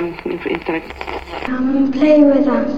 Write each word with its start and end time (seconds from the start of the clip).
um, 0.00 0.14
intellect. 0.46 0.90
Come 1.44 1.76
and 1.76 1.92
play 1.92 2.24
with 2.24 2.46
us. 2.46 2.72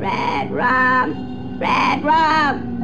Red 0.00 0.50
rum! 0.50 1.58
Red 1.58 2.04
rum! 2.04 2.78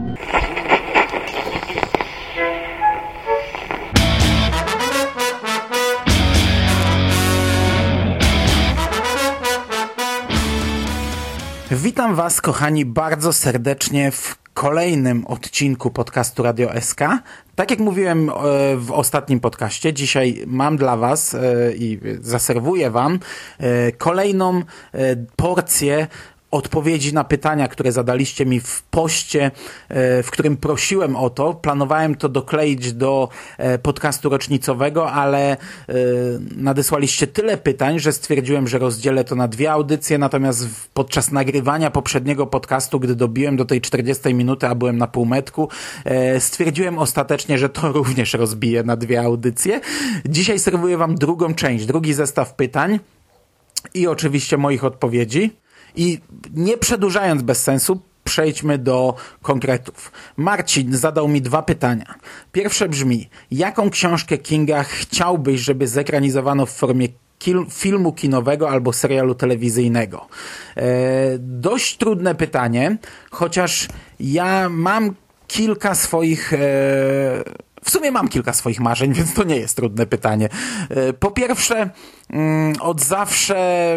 Witam 11.70 12.14
Was, 12.14 12.40
kochani, 12.40 12.84
bardzo 12.84 13.32
serdecznie 13.32 14.10
w 14.10 14.43
kolejnym 14.54 15.26
odcinku 15.26 15.90
podcastu 15.90 16.42
Radio 16.42 16.70
SK. 16.80 17.00
Tak 17.54 17.70
jak 17.70 17.80
mówiłem 17.80 18.28
e, 18.28 18.32
w 18.76 18.92
ostatnim 18.92 19.40
podcaście, 19.40 19.92
dzisiaj 19.92 20.42
mam 20.46 20.76
dla 20.76 20.96
Was 20.96 21.34
e, 21.34 21.72
i 21.76 22.00
zaserwuję 22.20 22.90
Wam 22.90 23.18
e, 23.58 23.92
kolejną 23.92 24.62
porcję 25.36 26.06
odpowiedzi 26.54 27.14
na 27.14 27.24
pytania, 27.24 27.68
które 27.68 27.92
zadaliście 27.92 28.46
mi 28.46 28.60
w 28.60 28.82
poście, 28.82 29.50
e, 29.88 30.22
w 30.22 30.30
którym 30.30 30.56
prosiłem 30.56 31.16
o 31.16 31.30
to. 31.30 31.54
Planowałem 31.54 32.14
to 32.14 32.28
dokleić 32.28 32.92
do 32.92 33.28
e, 33.58 33.78
podcastu 33.78 34.28
rocznicowego, 34.28 35.12
ale 35.12 35.52
e, 35.52 35.56
nadesłaliście 36.56 37.26
tyle 37.26 37.56
pytań, 37.56 37.98
że 37.98 38.12
stwierdziłem, 38.12 38.68
że 38.68 38.78
rozdzielę 38.78 39.24
to 39.24 39.34
na 39.34 39.48
dwie 39.48 39.72
audycje, 39.72 40.18
natomiast 40.18 40.68
podczas 40.94 41.32
nagrywania 41.32 41.90
poprzedniego 41.90 42.46
podcastu, 42.46 43.00
gdy 43.00 43.14
dobiłem 43.14 43.56
do 43.56 43.64
tej 43.64 43.80
40 43.80 44.34
minuty, 44.34 44.66
a 44.66 44.74
byłem 44.74 44.98
na 44.98 45.06
półmetku, 45.06 45.68
stwierdziłem 46.38 46.98
ostatecznie, 46.98 47.58
że 47.58 47.68
to 47.68 47.92
również 47.98 48.34
rozbiję 48.34 48.82
na 48.82 48.96
dwie 48.96 49.22
audycje. 49.22 49.80
Dzisiaj 50.28 50.58
serwuję 50.58 50.96
Wam 50.96 51.14
drugą 51.14 51.54
część, 51.54 51.86
drugi 51.86 52.14
zestaw 52.14 52.54
pytań 52.54 52.98
i 53.94 54.06
oczywiście 54.06 54.56
moich 54.56 54.84
odpowiedzi. 54.84 55.63
I 55.96 56.18
nie 56.54 56.78
przedłużając 56.78 57.42
bez 57.42 57.62
sensu, 57.62 58.00
przejdźmy 58.24 58.78
do 58.78 59.14
konkretów. 59.42 60.12
Marcin 60.36 60.96
zadał 60.96 61.28
mi 61.28 61.42
dwa 61.42 61.62
pytania. 61.62 62.14
Pierwsze 62.52 62.88
brzmi, 62.88 63.28
jaką 63.50 63.90
książkę 63.90 64.38
Kinga 64.38 64.82
chciałbyś, 64.82 65.60
żeby 65.60 65.88
zekranizowano 65.88 66.66
w 66.66 66.70
formie 66.70 67.08
filmu 67.70 68.12
kinowego 68.12 68.70
albo 68.70 68.92
serialu 68.92 69.34
telewizyjnego? 69.34 70.28
E, 70.76 70.82
dość 71.38 71.96
trudne 71.96 72.34
pytanie, 72.34 72.96
chociaż 73.30 73.88
ja 74.20 74.68
mam 74.68 75.14
kilka 75.46 75.94
swoich 75.94 76.52
e, 76.52 76.58
w 77.84 77.90
sumie 77.90 78.10
mam 78.10 78.28
kilka 78.28 78.52
swoich 78.52 78.80
marzeń, 78.80 79.12
więc 79.12 79.34
to 79.34 79.44
nie 79.44 79.56
jest 79.56 79.76
trudne 79.76 80.06
pytanie. 80.06 80.48
E, 80.90 81.12
po 81.12 81.30
pierwsze, 81.30 81.90
mm, 82.30 82.74
od 82.80 83.00
zawsze 83.00 83.96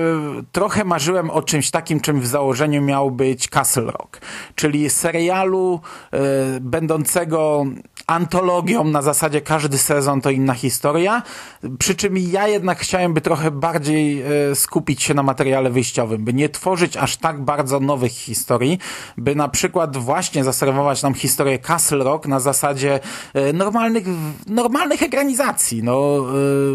trochę 0.52 0.84
marzyłem 0.84 1.30
o 1.30 1.42
czymś 1.42 1.72
takim, 1.72 2.00
czym 2.00 2.22
w 2.22 2.28
założeniu 2.28 2.82
miał 2.82 3.12
być 3.12 3.48
Castle 3.48 3.84
Rock, 3.84 4.22
czyli 4.56 4.90
serialu 4.90 5.82
e, 6.12 6.20
będącego 6.62 7.66
antologią 8.08 8.84
na 8.84 9.02
zasadzie 9.02 9.42
każdy 9.42 9.78
sezon 9.78 10.22
to 10.22 10.30
inna 10.30 10.54
historia, 10.54 11.24
przy 11.80 11.96
czym 11.96 12.18
ja 12.18 12.48
jednak 12.48 12.80
chciałem 12.80 13.14
by 13.14 13.22
trochę 13.22 13.52
bardziej 13.52 14.22
e, 14.22 14.56
skupić 14.56 15.04
się 15.04 15.14
na 15.14 15.24
materiale 15.24 15.70
wyjściowym, 15.70 16.24
by 16.24 16.34
nie 16.34 16.50
tworzyć 16.50 16.98
aż 16.98 17.18
tak 17.18 17.42
bardzo 17.42 17.80
nowych 17.80 18.12
historii, 18.12 18.80
by 19.18 19.36
na 19.36 19.48
przykład 19.48 19.98
właśnie 19.98 20.44
zaserwować 20.44 21.04
nam 21.04 21.14
historię 21.14 21.60
Castle 21.60 22.04
Rock 22.04 22.28
na 22.28 22.40
zasadzie 22.40 23.00
normalnej 23.54 23.77
normalnych, 23.78 24.06
normalnych 24.48 25.04
ekranizacji. 25.04 25.84
No, 25.84 26.26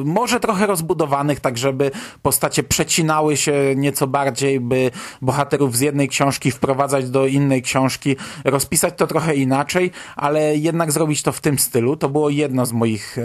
y, 0.00 0.04
może 0.04 0.40
trochę 0.40 0.66
rozbudowanych, 0.66 1.40
tak 1.40 1.58
żeby 1.58 1.90
postacie 2.22 2.62
przecinały 2.62 3.36
się 3.36 3.52
nieco 3.76 4.06
bardziej, 4.06 4.60
by 4.60 4.90
bohaterów 5.22 5.76
z 5.76 5.80
jednej 5.80 6.08
książki 6.08 6.50
wprowadzać 6.50 7.10
do 7.10 7.26
innej 7.26 7.62
książki, 7.62 8.16
rozpisać 8.44 8.94
to 8.96 9.06
trochę 9.06 9.34
inaczej, 9.34 9.90
ale 10.16 10.56
jednak 10.56 10.92
zrobić 10.92 11.22
to 11.22 11.32
w 11.32 11.40
tym 11.40 11.58
stylu. 11.58 11.96
To 11.96 12.08
było 12.08 12.30
jedno 12.30 12.66
z 12.66 12.72
moich 12.72 13.18
e, 13.18 13.22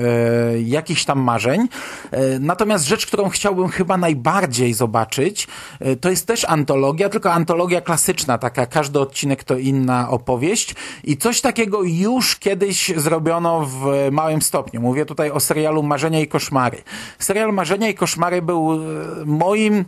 jakichś 0.61 1.05
tam 1.05 1.19
marzeń. 1.19 1.67
E, 2.11 2.39
natomiast 2.39 2.85
rzecz, 2.85 3.05
którą 3.05 3.29
chciałbym 3.29 3.69
chyba 3.69 3.97
najbardziej 3.97 4.73
zobaczyć, 4.73 5.47
e, 5.79 5.95
to 5.95 6.09
jest 6.09 6.27
też 6.27 6.45
antologia, 6.45 7.09
tylko 7.09 7.31
antologia 7.31 7.81
klasyczna, 7.81 8.37
taka 8.37 8.65
każdy 8.65 8.99
odcinek 8.99 9.43
to 9.43 9.57
inna 9.57 10.09
opowieść 10.09 10.75
i 11.03 11.17
coś 11.17 11.41
takiego 11.41 11.83
już 11.83 12.35
kiedyś 12.35 12.93
zrobiono 12.95 13.66
w 13.67 14.07
małym 14.11 14.41
stopniu. 14.41 14.81
Mówię 14.81 15.05
tutaj 15.05 15.31
o 15.31 15.39
serialu 15.39 15.83
Marzenia 15.83 16.19
i 16.19 16.27
Koszmary. 16.27 16.77
Serial 17.19 17.53
Marzenia 17.53 17.89
i 17.89 17.93
Koszmary 17.93 18.41
był 18.41 18.73
e, 18.73 18.77
moim 19.25 19.85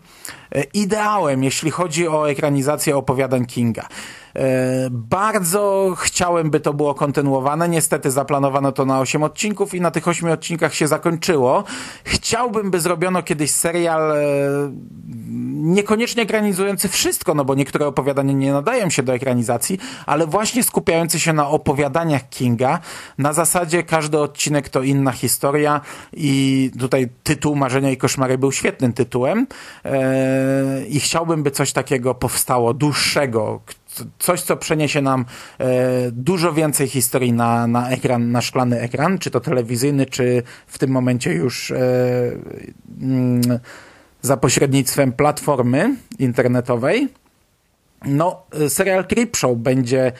e, 0.51 0.63
ideałem, 0.73 1.43
jeśli 1.43 1.71
chodzi 1.71 2.07
o 2.07 2.29
ekranizację 2.29 2.97
opowiadań 2.97 3.45
Kinga. 3.45 3.87
E, 4.35 4.87
bardzo 4.91 5.93
chciałem, 5.97 6.49
by 6.49 6.59
to 6.59 6.73
było 6.73 6.93
kontynuowane. 6.93 7.69
Niestety 7.69 8.11
zaplanowano 8.11 8.71
to 8.71 8.85
na 8.85 8.99
8 8.99 9.23
odcinków 9.23 9.73
i 9.73 9.81
na 9.81 9.91
tych 9.91 10.07
8 10.07 10.29
odcinkach 10.29 10.73
się 10.73 10.87
zakończyło. 10.87 11.63
Chciałbym, 12.03 12.71
by 12.71 12.79
zrobiono 12.79 13.23
kiedyś 13.23 13.51
serial 13.51 14.11
e, 14.11 14.15
niekoniecznie 15.59 16.23
ekranizujący 16.23 16.89
wszystko, 16.89 17.33
no 17.33 17.45
bo 17.45 17.55
niektóre 17.55 17.87
opowiadania 17.87 18.33
nie 18.33 18.53
nadają 18.53 18.89
się 18.89 19.03
do 19.03 19.13
ekranizacji, 19.13 19.79
ale 20.05 20.27
właśnie 20.27 20.63
skupiający 20.63 21.19
się 21.19 21.33
na 21.33 21.47
opowiadaniach 21.47 22.29
Kinga. 22.29 22.79
Na 23.17 23.33
zasadzie 23.33 23.83
każdy 23.83 24.19
odcinek 24.19 24.69
to 24.69 24.83
inna 24.83 25.11
historia 25.11 25.81
i 26.13 26.71
tutaj 26.79 27.09
tytuł 27.23 27.55
Marzenia 27.55 27.91
i 27.91 27.97
Koszmary 27.97 28.37
był 28.37 28.51
świetnym 28.51 28.93
tytułem 28.93 29.47
e, 29.85 30.85
i 30.85 30.99
chciałbym, 30.99 31.43
by 31.43 31.51
coś 31.51 31.73
takiego 31.73 32.15
powstało, 32.15 32.73
dłuższego, 32.73 33.61
coś, 34.19 34.41
co 34.41 34.57
przeniesie 34.57 35.01
nam 35.01 35.25
e, 35.59 35.65
dużo 36.11 36.53
więcej 36.53 36.87
historii 36.87 37.33
na, 37.33 37.67
na 37.67 37.89
ekran, 37.89 38.31
na 38.31 38.41
szklany 38.41 38.81
ekran, 38.81 39.19
czy 39.19 39.31
to 39.31 39.39
telewizyjny, 39.39 40.05
czy 40.05 40.43
w 40.67 40.77
tym 40.77 40.89
momencie 40.91 41.33
już 41.33 41.71
e, 41.71 41.77
mm, 43.01 43.41
za 44.21 44.37
pośrednictwem 44.37 45.11
platformy 45.11 45.95
internetowej. 46.19 47.07
No, 48.05 48.43
serial 48.67 49.07
Creepshow 49.07 49.57
będzie 49.57 49.99
E, 50.07 50.11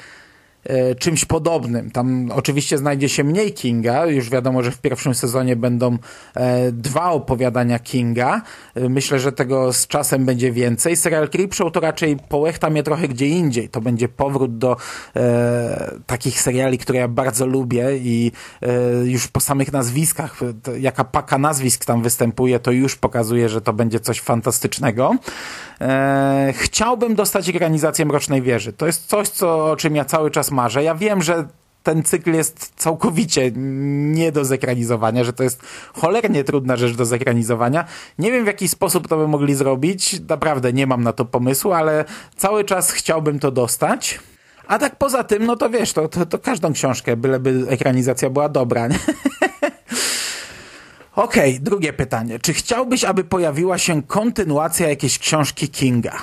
czymś 1.00 1.26
podobnym. 1.26 1.92
Tam 1.92 2.32
oczywiście 2.32 2.78
znajdzie 2.78 3.10
się 3.10 3.24
mniej 3.24 3.54
Kinga. 3.54 4.06
Już 4.06 4.30
wiadomo, 4.30 4.64
że 4.64 4.72
w 4.72 4.82
pierwszym 4.82 5.16
sezonie 5.16 5.56
będą 5.56 5.98
e, 6.36 6.72
dwa 6.72 7.12
opowiadania 7.12 7.80
Kinga. 7.80 8.42
E, 8.76 8.90
myślę, 8.90 9.20
że 9.20 9.32
tego 9.32 9.74
z 9.74 9.88
czasem 9.88 10.26
będzie 10.26 10.52
więcej. 10.52 10.96
Serial 10.96 11.30
Creepshow 11.30 11.72
to 11.72 11.80
raczej 11.80 12.18
połechta 12.30 12.70
mnie 12.70 12.84
trochę 12.84 13.08
gdzie 13.08 13.28
indziej. 13.28 13.70
To 13.70 13.82
będzie 13.82 14.10
powrót 14.10 14.58
do 14.58 14.78
e, 15.16 15.94
takich 16.06 16.42
seriali, 16.42 16.78
które 16.78 17.00
ja 17.00 17.08
bardzo 17.08 17.46
lubię 17.46 17.98
i 17.98 18.32
e, 18.62 18.68
już 19.06 19.28
po 19.28 19.40
samych 19.40 19.74
nazwiskach, 19.74 20.40
to, 20.64 20.76
jaka 20.76 21.04
paka 21.04 21.38
nazwisk 21.38 21.86
tam 21.86 22.04
występuje, 22.04 22.60
to 22.60 22.72
już 22.72 22.96
pokazuje, 22.96 23.50
że 23.50 23.62
to 23.62 23.74
będzie 23.74 24.00
coś 24.00 24.22
fantastycznego. 24.22 25.16
E, 25.82 26.54
chciałbym 26.56 27.16
dostać 27.16 27.50
ekranizację 27.50 28.06
Mrocznej 28.06 28.42
Wieży. 28.42 28.74
To 28.74 28.86
jest 28.86 29.06
coś, 29.06 29.30
co, 29.30 29.72
o 29.72 29.76
czym 29.76 29.96
ja 29.96 30.06
cały 30.06 30.32
czas 30.32 30.52
marzę. 30.52 30.84
Ja 30.84 30.96
wiem, 30.96 31.22
że 31.22 31.48
ten 31.84 32.04
cykl 32.04 32.34
jest 32.34 32.74
całkowicie 32.76 33.52
nie 33.56 34.32
do 34.32 34.46
zekranizowania, 34.46 35.24
że 35.24 35.34
to 35.34 35.44
jest 35.44 35.62
cholernie 35.94 36.44
trudna 36.44 36.78
rzecz 36.78 36.96
do 36.96 37.06
zekranizowania. 37.06 37.86
Nie 38.20 38.32
wiem 38.32 38.44
w 38.44 38.48
jaki 38.48 38.68
sposób 38.68 39.08
to 39.08 39.18
by 39.18 39.28
mogli 39.28 39.56
zrobić, 39.56 40.22
naprawdę 40.30 40.74
nie 40.74 40.88
mam 40.88 41.04
na 41.04 41.14
to 41.14 41.26
pomysłu, 41.26 41.74
ale 41.74 42.06
cały 42.36 42.64
czas 42.64 42.92
chciałbym 42.92 43.40
to 43.40 43.52
dostać. 43.52 44.20
A 44.68 44.80
tak 44.80 44.96
poza 44.96 45.24
tym, 45.24 45.46
no 45.46 45.56
to 45.56 45.70
wiesz, 45.70 45.94
to, 45.94 46.08
to, 46.08 46.26
to 46.26 46.40
każdą 46.40 46.74
książkę, 46.74 47.18
byleby 47.18 47.66
ekranizacja 47.70 48.30
była 48.30 48.50
dobra. 48.50 48.88
Nie? 48.88 49.00
Okej, 51.20 51.52
okay, 51.52 51.64
drugie 51.64 51.94
pytanie. 51.94 52.40
Czy 52.40 52.54
chciałbyś, 52.54 53.04
aby 53.04 53.24
pojawiła 53.24 53.78
się 53.78 54.04
kontynuacja 54.04 54.90
jakiejś 54.90 55.20
książki 55.20 55.70
Kinga? 55.70 56.16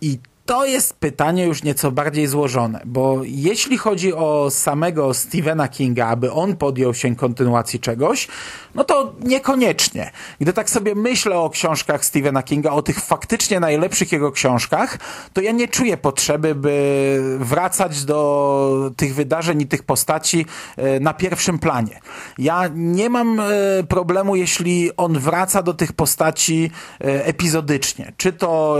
I 0.00 0.18
to 0.48 0.66
jest 0.66 0.94
pytanie 0.94 1.44
już 1.44 1.62
nieco 1.62 1.90
bardziej 1.90 2.26
złożone, 2.26 2.80
bo 2.84 3.20
jeśli 3.24 3.78
chodzi 3.78 4.14
o 4.14 4.50
samego 4.50 5.14
Stephena 5.14 5.68
Kinga, 5.68 6.06
aby 6.06 6.32
on 6.32 6.56
podjął 6.56 6.94
się 6.94 7.16
kontynuacji 7.16 7.80
czegoś, 7.80 8.28
no 8.74 8.84
to 8.84 9.14
niekoniecznie. 9.20 10.10
Gdy 10.40 10.52
tak 10.52 10.70
sobie 10.70 10.94
myślę 10.94 11.38
o 11.38 11.50
książkach 11.50 12.04
Stephena 12.04 12.42
Kinga, 12.42 12.70
o 12.70 12.82
tych 12.82 13.00
faktycznie 13.00 13.60
najlepszych 13.60 14.12
jego 14.12 14.32
książkach, 14.32 14.98
to 15.32 15.40
ja 15.40 15.52
nie 15.52 15.68
czuję 15.68 15.96
potrzeby, 15.96 16.54
by 16.54 17.38
wracać 17.38 18.04
do 18.04 18.90
tych 18.96 19.14
wydarzeń 19.14 19.60
i 19.60 19.66
tych 19.66 19.82
postaci 19.82 20.46
e, 20.76 21.00
na 21.00 21.14
pierwszym 21.14 21.58
planie. 21.58 22.00
Ja 22.38 22.62
nie 22.74 23.10
mam 23.10 23.40
e, 23.40 23.44
problemu, 23.88 24.36
jeśli 24.36 24.90
on 24.96 25.18
wraca 25.18 25.62
do 25.62 25.74
tych 25.74 25.92
postaci 25.92 26.70
e, 27.00 27.26
epizodycznie. 27.26 28.12
Czy 28.16 28.32
to 28.32 28.76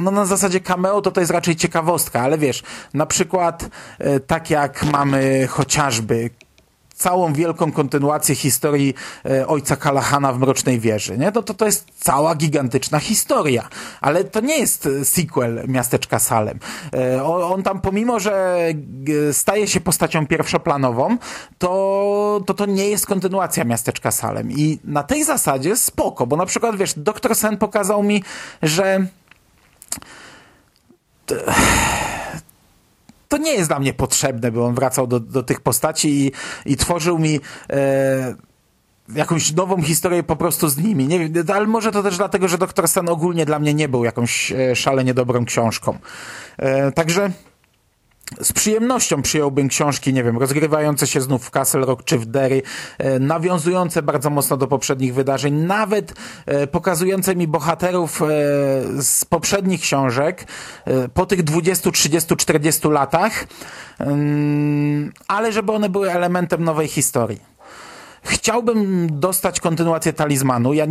no, 0.00 0.10
na 0.10 0.24
zasadzie 0.24 0.59
cameo 0.60 1.00
to 1.00 1.10
to 1.10 1.20
jest 1.20 1.32
raczej 1.32 1.56
ciekawostka, 1.56 2.20
ale 2.20 2.38
wiesz, 2.38 2.62
na 2.94 3.06
przykład 3.06 3.68
e, 3.98 4.20
tak 4.20 4.50
jak 4.50 4.84
mamy 4.84 5.46
chociażby 5.46 6.30
całą 7.00 7.32
wielką 7.32 7.72
kontynuację 7.72 8.34
historii 8.34 8.94
e, 9.24 9.46
ojca 9.46 9.76
Kalahana 9.76 10.32
w 10.32 10.38
Mrocznej 10.38 10.80
Wieży. 10.80 11.18
Nie? 11.18 11.32
To, 11.32 11.42
to, 11.42 11.54
to 11.54 11.66
jest 11.66 11.86
cała 12.00 12.34
gigantyczna 12.34 12.98
historia. 12.98 13.68
Ale 14.00 14.24
to 14.24 14.40
nie 14.40 14.58
jest 14.58 14.88
sequel 15.04 15.64
Miasteczka 15.68 16.18
Salem. 16.18 16.58
E, 16.94 17.24
on, 17.24 17.42
on 17.42 17.62
tam 17.62 17.80
pomimo, 17.80 18.20
że 18.20 18.58
staje 19.32 19.66
się 19.66 19.80
postacią 19.80 20.26
pierwszoplanową, 20.26 21.16
to, 21.58 22.40
to 22.46 22.54
to 22.54 22.66
nie 22.66 22.88
jest 22.88 23.06
kontynuacja 23.06 23.64
Miasteczka 23.64 24.10
Salem. 24.10 24.50
I 24.50 24.78
na 24.84 25.02
tej 25.02 25.24
zasadzie 25.24 25.76
spoko, 25.76 26.26
bo 26.26 26.36
na 26.36 26.46
przykład 26.46 26.76
wiesz, 26.76 26.94
Doktor 26.96 27.34
Sen 27.34 27.56
pokazał 27.56 28.02
mi, 28.02 28.22
że 28.62 29.06
to 33.28 33.38
nie 33.38 33.52
jest 33.52 33.70
dla 33.70 33.78
mnie 33.78 33.94
potrzebne, 33.94 34.52
by 34.52 34.62
on 34.62 34.74
wracał 34.74 35.06
do, 35.06 35.20
do 35.20 35.42
tych 35.42 35.60
postaci 35.60 36.08
i, 36.08 36.32
i 36.72 36.76
tworzył 36.76 37.18
mi 37.18 37.40
e, 37.70 38.34
jakąś 39.14 39.52
nową 39.52 39.82
historię 39.82 40.22
po 40.22 40.36
prostu 40.36 40.68
z 40.68 40.78
nimi. 40.78 41.06
Nie 41.06 41.30
ale 41.54 41.66
może 41.66 41.92
to 41.92 42.02
też 42.02 42.16
dlatego, 42.16 42.48
że 42.48 42.58
Doktor 42.58 42.88
Stan 42.88 43.08
ogólnie 43.08 43.46
dla 43.46 43.58
mnie 43.58 43.74
nie 43.74 43.88
był 43.88 44.04
jakąś 44.04 44.52
e, 44.52 44.76
szalenie 44.76 45.14
dobrą 45.14 45.44
książką. 45.44 45.98
E, 46.58 46.92
także 46.92 47.30
z 48.40 48.52
przyjemnością 48.52 49.22
przyjąłbym 49.22 49.68
książki, 49.68 50.12
nie 50.12 50.24
wiem, 50.24 50.38
rozgrywające 50.38 51.06
się 51.06 51.20
znów 51.20 51.44
w 51.44 51.50
Castle 51.50 51.80
Rock 51.80 52.04
czy 52.04 52.18
w 52.18 52.26
Derry, 52.26 52.62
e, 52.98 53.18
nawiązujące 53.18 54.02
bardzo 54.02 54.30
mocno 54.30 54.56
do 54.56 54.66
poprzednich 54.66 55.14
wydarzeń, 55.14 55.54
nawet 55.54 56.12
e, 56.46 56.66
pokazujące 56.66 57.36
mi 57.36 57.48
bohaterów 57.48 58.22
e, 58.22 58.26
z 59.02 59.24
poprzednich 59.24 59.80
książek 59.80 60.46
po 61.14 61.26
tych 61.26 61.42
20, 61.42 61.90
30, 61.90 62.36
40 62.36 62.88
latach, 62.88 63.46
ale 65.28 65.52
żeby 65.52 65.72
one 65.72 65.88
były 65.88 66.12
elementem 66.12 66.64
nowej 66.64 66.88
historii. 66.88 67.40
Chciałbym 68.22 69.08
dostać 69.20 69.60
kontynuację 69.60 70.12
talizmanu. 70.12 70.72
Ja 70.72 70.86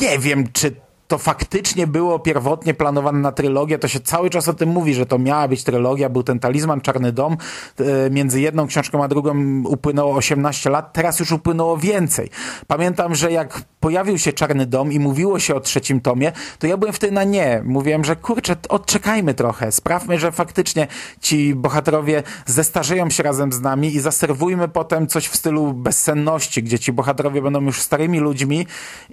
nie 0.00 0.18
wiem, 0.18 0.44
czy 0.52 0.74
to 1.10 1.18
faktycznie 1.18 1.86
było 1.86 2.18
pierwotnie 2.18 2.74
planowane 2.74 3.18
na 3.18 3.32
trylogię, 3.32 3.78
to 3.78 3.88
się 3.88 4.00
cały 4.00 4.30
czas 4.30 4.48
o 4.48 4.54
tym 4.54 4.68
mówi, 4.68 4.94
że 4.94 5.06
to 5.06 5.18
miała 5.18 5.48
być 5.48 5.64
trylogia, 5.64 6.08
był 6.08 6.22
ten 6.22 6.40
talizman 6.40 6.80
Czarny 6.80 7.12
Dom, 7.12 7.36
e, 7.78 8.10
między 8.10 8.40
jedną 8.40 8.66
książką 8.66 9.04
a 9.04 9.08
drugą 9.08 9.62
upłynęło 9.64 10.14
18 10.14 10.70
lat, 10.70 10.92
teraz 10.92 11.20
już 11.20 11.32
upłynęło 11.32 11.76
więcej. 11.76 12.30
Pamiętam, 12.66 13.14
że 13.14 13.32
jak 13.32 13.62
pojawił 13.80 14.18
się 14.18 14.32
Czarny 14.32 14.66
Dom 14.66 14.92
i 14.92 14.98
mówiło 14.98 15.38
się 15.38 15.54
o 15.54 15.60
trzecim 15.60 16.00
tomie, 16.00 16.32
to 16.58 16.66
ja 16.66 16.76
byłem 16.76 16.92
wtedy 16.92 17.12
na 17.12 17.24
nie. 17.24 17.62
Mówiłem, 17.64 18.04
że 18.04 18.16
kurczę, 18.16 18.56
odczekajmy 18.68 19.34
trochę, 19.34 19.72
sprawmy, 19.72 20.18
że 20.18 20.32
faktycznie 20.32 20.86
ci 21.20 21.54
bohaterowie 21.54 22.22
zestarzeją 22.46 23.10
się 23.10 23.22
razem 23.22 23.52
z 23.52 23.60
nami 23.60 23.94
i 23.94 24.00
zaserwujmy 24.00 24.68
potem 24.68 25.06
coś 25.06 25.28
w 25.28 25.36
stylu 25.36 25.72
bezsenności, 25.72 26.62
gdzie 26.62 26.78
ci 26.78 26.92
bohaterowie 26.92 27.42
będą 27.42 27.60
już 27.60 27.80
starymi 27.80 28.18
ludźmi 28.18 28.66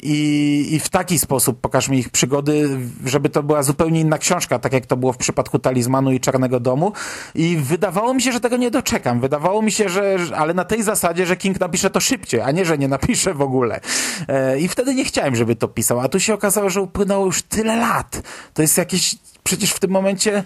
i, 0.03 0.67
i 0.71 0.79
w 0.79 0.89
taki 0.89 1.19
sposób 1.19 1.61
pokażą 1.61 1.86
mi 1.89 1.99
ich 1.99 2.09
przygody, 2.09 2.79
żeby 3.05 3.29
to 3.29 3.43
była 3.43 3.63
zupełnie 3.63 4.01
inna 4.01 4.17
książka, 4.17 4.59
tak 4.59 4.73
jak 4.73 4.85
to 4.85 4.97
było 4.97 5.13
w 5.13 5.17
przypadku 5.17 5.59
Talizmanu 5.59 6.11
i 6.11 6.19
Czarnego 6.19 6.59
Domu. 6.59 6.91
I 7.35 7.57
wydawało 7.57 8.13
mi 8.13 8.21
się, 8.21 8.31
że 8.31 8.39
tego 8.39 8.57
nie 8.57 8.71
doczekam. 8.71 9.19
Wydawało 9.19 9.61
mi 9.61 9.71
się, 9.71 9.89
że, 9.89 10.17
ale 10.35 10.53
na 10.53 10.65
tej 10.65 10.83
zasadzie, 10.83 11.25
że 11.25 11.37
King 11.37 11.59
napisze 11.59 11.89
to 11.89 11.99
szybciej, 11.99 12.41
a 12.41 12.51
nie, 12.51 12.65
że 12.65 12.77
nie 12.77 12.87
napisze 12.87 13.33
w 13.33 13.41
ogóle. 13.41 13.79
E, 14.27 14.59
I 14.59 14.67
wtedy 14.67 14.95
nie 14.95 15.05
chciałem, 15.05 15.35
żeby 15.35 15.55
to 15.55 15.67
pisał. 15.67 15.99
A 15.99 16.09
tu 16.09 16.19
się 16.19 16.33
okazało, 16.33 16.69
że 16.69 16.81
upłynęło 16.81 17.25
już 17.25 17.41
tyle 17.41 17.75
lat. 17.75 18.21
To 18.53 18.61
jest 18.61 18.77
jakieś, 18.77 19.15
przecież 19.43 19.71
w 19.71 19.79
tym 19.79 19.91
momencie 19.91 20.43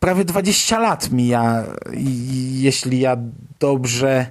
prawie 0.00 0.24
20 0.24 0.78
lat 0.78 1.10
mija, 1.10 1.64
jeśli 2.52 3.00
ja 3.00 3.16
dobrze 3.58 4.26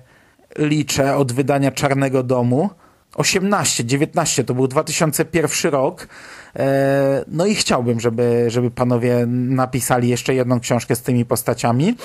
liczę, 0.57 1.15
od 1.15 1.31
wydania 1.31 1.71
Czarnego 1.71 2.23
Domu. 2.23 2.69
18, 3.15 3.85
19, 3.85 4.44
to 4.44 4.53
był 4.53 4.67
2001 4.67 5.71
rok. 5.71 6.07
E, 6.56 7.25
no 7.27 7.45
i 7.45 7.56
chciałbym, 7.56 8.00
żeby, 8.00 8.45
żeby 8.47 8.71
panowie 8.71 9.25
napisali 9.27 10.09
jeszcze 10.09 10.35
jedną 10.35 10.59
książkę 10.59 10.95
z 10.95 11.01
tymi 11.01 11.25
postaciami. 11.25 11.95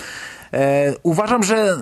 E, 0.53 0.95
uważam, 1.03 1.43
że 1.43 1.77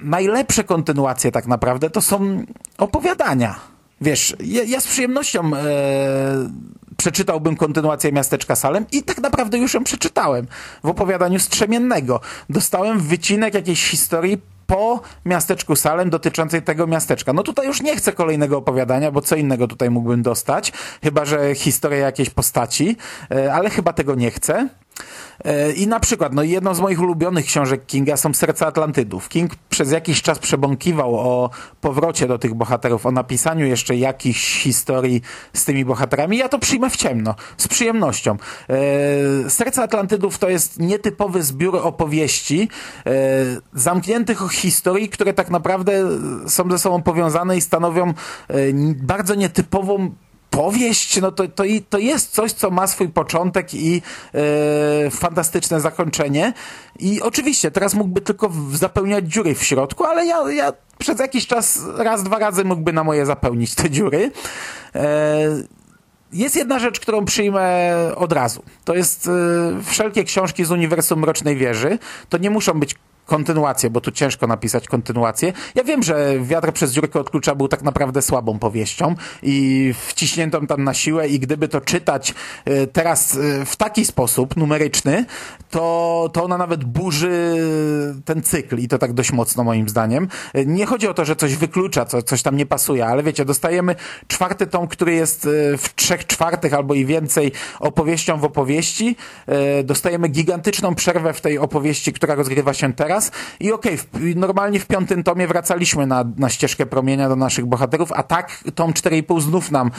najlepsze 0.00 0.64
kontynuacje 0.64 1.32
tak 1.32 1.46
naprawdę 1.46 1.90
to 1.90 2.00
są 2.00 2.44
opowiadania. 2.78 3.60
Wiesz, 4.00 4.36
ja, 4.40 4.62
ja 4.62 4.80
z 4.80 4.86
przyjemnością 4.86 5.56
e, 5.56 5.60
przeczytałbym 6.96 7.56
kontynuację 7.56 8.12
Miasteczka 8.12 8.56
Salem 8.56 8.86
i 8.92 9.02
tak 9.02 9.18
naprawdę 9.18 9.58
już 9.58 9.74
ją 9.74 9.84
przeczytałem 9.84 10.46
w 10.84 10.88
opowiadaniu 10.88 11.38
Strzemiennego. 11.38 12.20
Dostałem 12.50 13.00
wycinek 13.00 13.54
jakiejś 13.54 13.88
historii 13.88 14.38
po 14.70 15.00
miasteczku 15.24 15.76
Salem 15.76 16.10
dotyczącej 16.10 16.62
tego 16.62 16.86
miasteczka. 16.86 17.32
No 17.32 17.42
tutaj 17.42 17.66
już 17.66 17.82
nie 17.82 17.96
chcę 17.96 18.12
kolejnego 18.12 18.58
opowiadania, 18.58 19.10
bo 19.10 19.20
co 19.20 19.36
innego 19.36 19.66
tutaj 19.66 19.90
mógłbym 19.90 20.22
dostać, 20.22 20.72
chyba 21.02 21.24
że 21.24 21.54
historia 21.54 21.98
jakiejś 21.98 22.30
postaci, 22.30 22.96
e, 23.30 23.54
ale 23.54 23.70
chyba 23.70 23.92
tego 23.92 24.14
nie 24.14 24.30
chcę. 24.30 24.68
E, 25.44 25.72
I 25.72 25.86
na 25.86 26.00
przykład, 26.00 26.32
no 26.34 26.42
jedną 26.42 26.74
z 26.74 26.80
moich 26.80 27.00
ulubionych 27.00 27.46
książek 27.46 27.86
Kinga 27.86 28.16
są 28.16 28.34
Serca 28.34 28.66
Atlantydów. 28.66 29.28
King 29.28 29.52
przez 29.70 29.92
jakiś 29.92 30.22
czas 30.22 30.38
przebąkiwał 30.38 31.18
o 31.18 31.50
powrocie 31.80 32.26
do 32.26 32.38
tych 32.38 32.54
bohaterów, 32.54 33.06
o 33.06 33.10
napisaniu 33.10 33.66
jeszcze 33.66 33.96
jakichś 33.96 34.62
historii 34.62 35.22
z 35.52 35.64
tymi 35.64 35.84
bohaterami. 35.84 36.36
Ja 36.36 36.48
to 36.48 36.58
przyjmę 36.58 36.90
w 36.90 36.96
ciemno, 36.96 37.34
z 37.56 37.68
przyjemnością. 37.68 38.36
E, 39.46 39.50
Serca 39.50 39.82
Atlantydów 39.82 40.38
to 40.38 40.48
jest 40.48 40.78
nietypowy 40.78 41.42
zbiór 41.42 41.76
opowieści, 41.76 42.68
e, 43.06 43.10
zamkniętych 43.72 44.40
historii, 44.52 45.08
które 45.08 45.34
tak 45.34 45.50
naprawdę 45.50 46.04
są 46.46 46.70
ze 46.70 46.78
sobą 46.78 47.02
powiązane 47.02 47.56
i 47.56 47.60
stanowią 47.60 48.14
bardzo 49.02 49.34
nietypową 49.34 50.14
powieść, 50.50 51.20
no 51.20 51.32
to, 51.32 51.48
to, 51.48 51.64
to 51.88 51.98
jest 51.98 52.30
coś, 52.32 52.52
co 52.52 52.70
ma 52.70 52.86
swój 52.86 53.08
początek 53.08 53.74
i 53.74 54.02
e, 54.34 55.10
fantastyczne 55.10 55.80
zakończenie. 55.80 56.52
I 56.98 57.22
oczywiście, 57.22 57.70
teraz 57.70 57.94
mógłby 57.94 58.20
tylko 58.20 58.52
zapełniać 58.72 59.24
dziury 59.24 59.54
w 59.54 59.64
środku, 59.64 60.04
ale 60.04 60.26
ja, 60.26 60.50
ja 60.50 60.72
przez 60.98 61.20
jakiś 61.20 61.46
czas, 61.46 61.80
raz, 61.96 62.22
dwa 62.22 62.38
razy 62.38 62.64
mógłby 62.64 62.92
na 62.92 63.04
moje 63.04 63.26
zapełnić 63.26 63.74
te 63.74 63.90
dziury. 63.90 64.32
E, 64.94 65.40
jest 66.32 66.56
jedna 66.56 66.78
rzecz, 66.78 67.00
którą 67.00 67.24
przyjmę 67.24 67.92
od 68.16 68.32
razu. 68.32 68.62
To 68.84 68.94
jest 68.94 69.28
e, 69.28 69.30
wszelkie 69.84 70.24
książki 70.24 70.64
z 70.64 70.70
uniwersum 70.70 71.20
Mrocznej 71.20 71.56
Wieży. 71.56 71.98
To 72.28 72.38
nie 72.38 72.50
muszą 72.50 72.80
być 72.80 72.94
kontynuację, 73.30 73.90
bo 73.90 74.00
tu 74.00 74.10
ciężko 74.10 74.46
napisać 74.46 74.88
kontynuację. 74.88 75.52
Ja 75.74 75.84
wiem, 75.84 76.02
że 76.02 76.34
Wiatr 76.40 76.72
przez 76.72 76.92
dziurkę 76.92 77.20
od 77.20 77.30
klucza 77.30 77.54
był 77.54 77.68
tak 77.68 77.82
naprawdę 77.82 78.22
słabą 78.22 78.58
powieścią 78.58 79.14
i 79.42 79.94
wciśniętą 80.06 80.66
tam 80.66 80.84
na 80.84 80.94
siłę 80.94 81.28
i 81.28 81.38
gdyby 81.38 81.68
to 81.68 81.80
czytać 81.80 82.34
e, 82.64 82.86
teraz 82.86 83.36
e, 83.36 83.64
w 83.64 83.76
taki 83.76 84.04
sposób 84.04 84.56
numeryczny, 84.56 85.24
to, 85.70 86.30
to 86.32 86.44
ona 86.44 86.58
nawet 86.58 86.84
burzy 86.84 87.56
ten 88.24 88.42
cykl 88.42 88.78
i 88.78 88.88
to 88.88 88.98
tak 88.98 89.12
dość 89.12 89.32
mocno 89.32 89.64
moim 89.64 89.88
zdaniem. 89.88 90.28
E, 90.54 90.66
nie 90.66 90.86
chodzi 90.86 91.08
o 91.08 91.14
to, 91.14 91.24
że 91.24 91.36
coś 91.36 91.56
wyklucza, 91.56 92.04
co, 92.04 92.22
coś 92.22 92.42
tam 92.42 92.56
nie 92.56 92.66
pasuje, 92.66 93.06
ale 93.06 93.22
wiecie, 93.22 93.44
dostajemy 93.44 93.94
czwarty 94.26 94.66
tom, 94.66 94.88
który 94.88 95.14
jest 95.14 95.48
w 95.78 95.94
trzech 95.94 96.26
czwartych 96.26 96.74
albo 96.74 96.94
i 96.94 97.06
więcej 97.06 97.52
opowieścią 97.80 98.38
w 98.40 98.44
opowieści. 98.44 99.16
Dostajemy 99.84 100.28
gigantyczną 100.28 100.94
przerwę 100.94 101.32
w 101.32 101.40
tej 101.40 101.58
opowieści, 101.58 102.12
która 102.12 102.34
rozgrywa 102.34 102.74
się 102.74 102.92
teraz 102.92 103.19
raz 103.20 103.30
i 103.60 103.72
okej, 103.72 103.98
okay, 104.12 104.34
normalnie 104.36 104.80
w 104.80 104.86
piątym 104.86 105.22
tomie 105.22 105.46
wracaliśmy 105.46 106.06
na, 106.06 106.24
na 106.36 106.48
ścieżkę 106.48 106.86
promienia 106.86 107.28
do 107.28 107.36
naszych 107.36 107.66
bohaterów, 107.66 108.12
a 108.12 108.22
tak 108.22 108.64
tom 108.74 108.92
4,5 108.92 109.40
znów 109.40 109.70
nam 109.70 109.90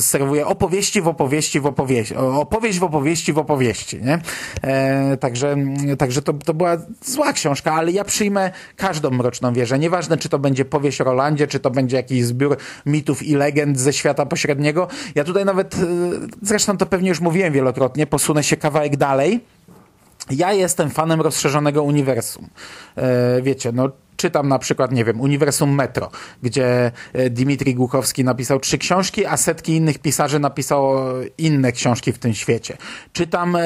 serwuje 0.00 0.46
opowieści 0.46 1.02
w 1.02 1.08
opowieści 1.08 1.60
w 1.60 1.66
opowieści, 1.66 2.16
opowieść 2.16 2.78
w 2.78 2.84
opowieści 2.84 3.32
w 3.32 3.38
opowieści, 3.38 4.02
nie? 4.02 4.18
E, 4.62 5.16
także 5.16 5.56
także 5.98 6.22
to, 6.22 6.32
to 6.32 6.54
była 6.54 6.76
zła 7.04 7.32
książka, 7.32 7.72
ale 7.72 7.92
ja 7.92 8.04
przyjmę 8.04 8.50
każdą 8.76 9.10
Mroczną 9.10 9.52
Wieżę, 9.52 9.78
nieważne 9.78 10.16
czy 10.16 10.28
to 10.28 10.38
będzie 10.38 10.64
powieść 10.64 11.00
o 11.00 11.04
Rolandzie, 11.04 11.46
czy 11.46 11.60
to 11.60 11.70
będzie 11.70 11.96
jakiś 11.96 12.24
zbiór 12.24 12.56
mitów 12.86 13.22
i 13.22 13.34
legend 13.34 13.78
ze 13.78 13.92
świata 13.92 14.26
pośredniego. 14.26 14.88
Ja 15.14 15.24
tutaj 15.24 15.44
nawet, 15.44 15.74
e, 15.74 15.78
zresztą 16.42 16.76
to 16.76 16.86
pewnie 16.86 17.08
już 17.08 17.20
mówiłem 17.20 17.52
wielokrotnie, 17.52 18.06
posunę 18.06 18.44
się 18.44 18.56
kawałek 18.56 18.96
dalej, 18.96 19.40
ja 20.30 20.52
jestem 20.52 20.90
fanem 20.90 21.20
rozszerzonego 21.20 21.82
uniwersum. 21.82 22.48
E, 22.96 23.42
wiecie, 23.42 23.72
no 23.72 23.90
czytam 24.16 24.48
na 24.48 24.58
przykład, 24.58 24.92
nie 24.92 25.04
wiem, 25.04 25.20
Uniwersum 25.20 25.74
Metro, 25.74 26.10
gdzie 26.42 26.92
e, 27.12 27.30
Dimitri 27.30 27.74
Głukowski 27.74 28.24
napisał 28.24 28.60
trzy 28.60 28.78
książki, 28.78 29.26
a 29.26 29.36
setki 29.36 29.76
innych 29.76 29.98
pisarzy 29.98 30.38
napisało 30.38 31.12
inne 31.38 31.72
książki 31.72 32.12
w 32.12 32.18
tym 32.18 32.34
świecie. 32.34 32.76
Czytam 33.12 33.56
e, 33.56 33.62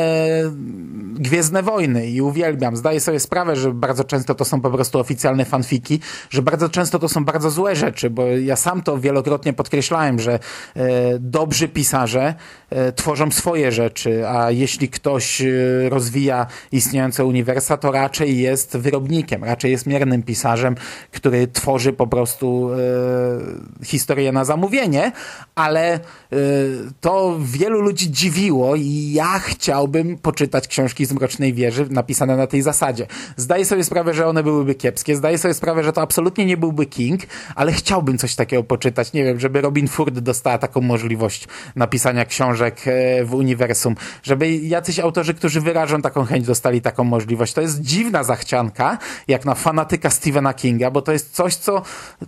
Gwiezdne 1.15 1.63
Wojny 1.63 2.07
i 2.07 2.21
uwielbiam. 2.21 2.77
Zdaję 2.77 3.01
sobie 3.01 3.21
sprawę, 3.21 3.57
że 3.57 3.75
bardzo 3.75 4.05
często 4.05 4.35
to 4.35 4.45
są 4.45 4.61
po 4.61 4.71
prostu 4.71 4.99
oficjalne 4.99 5.45
fanfiki, 5.45 6.01
że 6.31 6.43
bardzo 6.43 6.69
często 6.69 6.99
to 6.99 7.09
są 7.09 7.25
bardzo 7.25 7.51
złe 7.51 7.77
rzeczy, 7.77 8.11
bo 8.11 8.27
ja 8.27 8.57
sam 8.57 8.83
to 8.83 8.99
wielokrotnie 8.99 9.53
podkreślałem, 9.53 10.21
że 10.21 10.33
e, 10.33 10.39
dobrzy 11.19 11.69
pisarze 11.69 12.35
e, 12.71 12.93
tworzą 12.93 13.31
swoje 13.31 13.73
rzeczy, 13.73 14.29
a 14.29 14.51
jeśli 14.51 14.89
ktoś 14.89 15.43
e, 15.43 15.47
rozwija 15.89 16.47
istniejące 16.73 17.25
uniwersa, 17.25 17.77
to 17.77 17.93
raczej 17.93 18.39
jest 18.39 18.77
wyrobnikiem, 18.77 19.45
raczej 19.45 19.71
jest 19.71 19.87
miernym 19.87 20.23
pisarzem 20.23 20.38
pisarzem, 20.39 20.75
który 21.13 21.47
tworzy 21.47 21.93
po 21.93 22.07
prostu 22.07 22.71
e, 23.83 23.85
historię 23.85 24.33
na 24.33 24.45
zamówienie, 24.45 25.13
ale 25.55 25.95
e, 25.95 25.99
to 27.01 27.39
wielu 27.43 27.81
ludzi 27.81 28.11
dziwiło 28.11 28.77
i 28.77 29.13
ja 29.13 29.39
chciałbym 29.39 30.19
poczytać 30.19 30.69
książki 30.69 31.07
z 31.07 31.13
Mrocznej 31.13 31.55
Wieży 31.55 31.87
napisane 31.91 32.37
na 32.37 32.47
tej 32.47 32.63
zasadzie. 32.63 33.07
Zdaję 33.37 33.65
sobie 33.65 33.85
sprawę, 33.85 34.15
że 34.15 34.27
one 34.27 34.43
byłyby 34.43 34.75
kiepskie, 34.75 35.17
zdaję 35.17 35.39
sobie 35.39 35.55
sprawę, 35.55 35.85
że 35.85 35.93
to 35.93 36.01
absolutnie 36.01 36.47
nie 36.47 36.57
byłby 36.57 36.87
King, 36.87 37.21
ale 37.55 37.73
chciałbym 37.73 38.19
coś 38.19 38.35
takiego 38.35 38.65
poczytać. 38.65 39.13
Nie 39.13 39.25
wiem, 39.25 39.41
żeby 39.41 39.61
Robin 39.61 39.89
Ford 39.89 40.19
dostała 40.19 40.59
taką 40.59 40.81
możliwość 40.81 41.49
napisania 41.77 42.25
książek 42.25 42.81
e, 42.87 43.25
w 43.25 43.35
uniwersum, 43.35 43.95
żeby 44.23 44.51
jacyś 44.51 44.99
autorzy, 44.99 45.35
którzy 45.35 45.61
wyrażą 45.61 46.03
taką 46.03 46.25
chęć, 46.25 46.47
dostali 46.47 46.81
taką 46.81 47.05
możliwość. 47.05 47.53
To 47.53 47.61
jest 47.61 47.81
dziwna 47.81 48.25
zachcianka, 48.25 48.99
jak 49.29 49.45
na 49.45 49.55
fanatyka 49.55 50.11
Stephena 50.29 50.55
Kinga, 50.55 50.91
bo 50.91 51.03
to 51.03 51.13
jest 51.13 51.35
coś, 51.35 51.55
co 51.55 51.83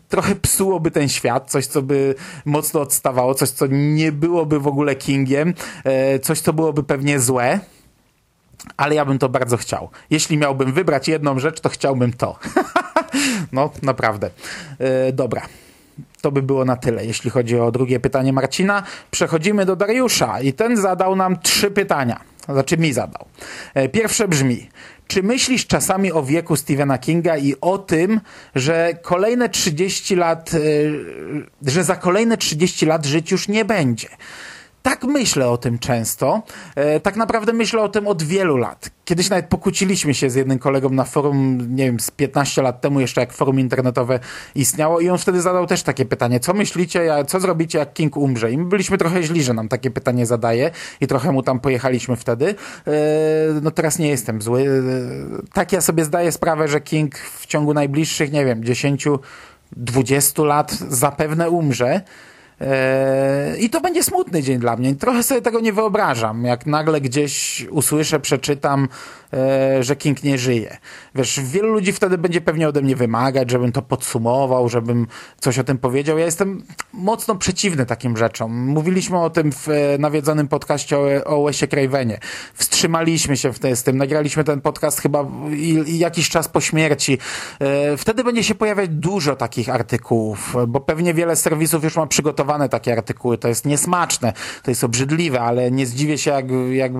trochę 0.08 0.34
psułoby 0.34 0.90
ten 0.90 1.08
świat, 1.08 1.50
coś, 1.50 1.66
co 1.66 1.82
by 1.82 2.14
mocno 2.44 2.80
odstawało, 2.80 3.34
coś, 3.34 3.48
co 3.48 3.66
nie 3.70 4.12
byłoby 4.12 4.60
w 4.60 4.66
ogóle 4.66 4.94
Kingiem, 4.96 5.54
e, 5.84 6.18
coś, 6.18 6.40
co 6.40 6.52
byłoby 6.52 6.82
pewnie 6.82 7.20
złe. 7.20 7.60
Ale 8.76 8.94
ja 8.94 9.04
bym 9.04 9.18
to 9.18 9.28
bardzo 9.28 9.56
chciał. 9.56 9.88
Jeśli 10.10 10.38
miałbym 10.38 10.72
wybrać 10.72 11.08
jedną 11.08 11.38
rzecz, 11.38 11.60
to 11.60 11.68
chciałbym 11.68 12.12
to. 12.12 12.38
no, 13.52 13.70
naprawdę. 13.82 14.30
E, 14.78 15.12
dobra 15.12 15.42
to 16.20 16.32
by 16.32 16.42
było 16.42 16.64
na 16.64 16.76
tyle, 16.76 17.06
jeśli 17.06 17.30
chodzi 17.30 17.60
o 17.60 17.72
drugie 17.72 18.00
pytanie 18.00 18.32
Marcina. 18.32 18.82
Przechodzimy 19.10 19.66
do 19.66 19.76
Dariusza 19.76 20.40
i 20.40 20.52
ten 20.52 20.76
zadał 20.76 21.16
nam 21.16 21.38
trzy 21.38 21.70
pytania. 21.70 22.20
Znaczy 22.52 22.76
mi 22.76 22.92
zadał. 22.92 23.26
E, 23.74 23.88
pierwsze 23.88 24.28
brzmi, 24.28 24.68
czy 25.06 25.22
myślisz 25.22 25.66
czasami 25.66 26.12
o 26.12 26.22
wieku 26.22 26.56
Stephena 26.56 26.98
Kinga 26.98 27.36
i 27.36 27.54
o 27.60 27.78
tym, 27.78 28.20
że 28.54 28.94
kolejne 29.02 29.48
30 29.48 30.16
lat, 30.16 30.50
e, 30.54 30.58
że 31.70 31.84
za 31.84 31.96
kolejne 31.96 32.36
30 32.36 32.86
lat 32.86 33.06
żyć 33.06 33.30
już 33.30 33.48
nie 33.48 33.64
będzie? 33.64 34.08
Tak 34.82 35.04
myślę 35.04 35.48
o 35.48 35.56
tym 35.56 35.78
często. 35.78 36.42
E, 36.74 37.00
tak 37.00 37.16
naprawdę 37.16 37.52
myślę 37.52 37.82
o 37.82 37.88
tym 37.88 38.06
od 38.06 38.22
wielu 38.22 38.56
lat. 38.56 38.90
Kiedyś 39.04 39.30
nawet 39.30 39.46
pokłóciliśmy 39.46 40.14
się 40.14 40.30
z 40.30 40.34
jednym 40.34 40.58
kolegą 40.58 40.90
na 40.90 41.04
forum, 41.04 41.58
nie 41.76 41.84
wiem, 41.84 42.00
z 42.00 42.10
15 42.10 42.62
lat 42.62 42.80
temu 42.80 43.00
jeszcze, 43.00 43.20
jak 43.20 43.32
forum 43.32 43.60
internetowe 43.60 44.20
istniało 44.54 45.00
i 45.00 45.08
on 45.08 45.18
wtedy 45.18 45.40
zadał 45.40 45.66
też 45.66 45.82
takie 45.82 46.04
pytanie, 46.04 46.40
co 46.40 46.54
myślicie, 46.54 47.24
co 47.26 47.40
zrobicie, 47.40 47.78
jak 47.78 47.92
King 47.92 48.16
umrze? 48.16 48.52
I 48.52 48.58
my 48.58 48.64
byliśmy 48.64 48.98
trochę 48.98 49.22
źli, 49.22 49.42
że 49.42 49.54
nam 49.54 49.68
takie 49.68 49.90
pytanie 49.90 50.26
zadaje 50.26 50.70
i 51.00 51.06
trochę 51.06 51.32
mu 51.32 51.42
tam 51.42 51.60
pojechaliśmy 51.60 52.16
wtedy. 52.16 52.54
E, 52.86 52.92
no 53.62 53.70
teraz 53.70 53.98
nie 53.98 54.08
jestem 54.08 54.42
zły. 54.42 54.62
E, 54.62 55.52
tak 55.52 55.72
ja 55.72 55.80
sobie 55.80 56.04
zdaję 56.04 56.32
sprawę, 56.32 56.68
że 56.68 56.80
King 56.80 57.18
w 57.18 57.46
ciągu 57.46 57.74
najbliższych, 57.74 58.32
nie 58.32 58.44
wiem, 58.44 58.64
10, 58.64 59.04
20 59.72 60.42
lat 60.42 60.72
zapewne 60.88 61.50
umrze. 61.50 62.00
I 63.58 63.70
to 63.70 63.80
będzie 63.80 64.02
smutny 64.02 64.42
dzień 64.42 64.58
dla 64.58 64.76
mnie. 64.76 64.94
Trochę 64.94 65.22
sobie 65.22 65.42
tego 65.42 65.60
nie 65.60 65.72
wyobrażam, 65.72 66.44
jak 66.44 66.66
nagle 66.66 67.00
gdzieś 67.00 67.66
usłyszę, 67.70 68.20
przeczytam, 68.20 68.88
e, 69.32 69.82
że 69.82 69.96
King 69.96 70.22
nie 70.22 70.38
żyje. 70.38 70.76
Wiesz, 71.14 71.40
wielu 71.40 71.72
ludzi 71.72 71.92
wtedy 71.92 72.18
będzie 72.18 72.40
pewnie 72.40 72.68
ode 72.68 72.82
mnie 72.82 72.96
wymagać, 72.96 73.50
żebym 73.50 73.72
to 73.72 73.82
podsumował, 73.82 74.68
żebym 74.68 75.06
coś 75.40 75.58
o 75.58 75.64
tym 75.64 75.78
powiedział. 75.78 76.18
Ja 76.18 76.24
jestem 76.24 76.62
mocno 76.92 77.34
przeciwny 77.36 77.86
takim 77.86 78.16
rzeczom. 78.16 78.66
Mówiliśmy 78.66 79.18
o 79.18 79.30
tym 79.30 79.52
w 79.52 79.68
e, 79.68 79.98
nawiedzonym 79.98 80.48
podcaście 80.48 80.98
o, 80.98 81.24
o 81.24 81.44
Wesie 81.44 81.68
Cravenie. 81.68 82.18
Wstrzymaliśmy 82.54 83.36
się 83.36 83.52
z 83.74 83.82
tym, 83.82 83.96
nagraliśmy 83.96 84.44
ten 84.44 84.60
podcast 84.60 85.00
chyba 85.00 85.24
jakiś 85.86 86.28
czas 86.28 86.48
po 86.48 86.60
śmierci. 86.60 87.18
Wtedy 87.96 88.24
będzie 88.24 88.44
się 88.44 88.54
pojawiać 88.54 88.90
dużo 88.90 89.36
takich 89.36 89.68
artykułów, 89.68 90.56
bo 90.68 90.80
pewnie 90.80 91.14
wiele 91.14 91.36
serwisów 91.36 91.84
już 91.84 91.96
ma 91.96 92.06
przygotowane 92.06 92.49
takie 92.68 92.92
artykuły. 92.92 93.38
To 93.38 93.48
jest 93.48 93.66
niesmaczne, 93.66 94.32
to 94.62 94.70
jest 94.70 94.84
obrzydliwe, 94.84 95.40
ale 95.40 95.70
nie 95.70 95.86
zdziwię 95.86 96.18
się, 96.18 96.30
jak, 96.30 96.46
jak, 96.72 96.92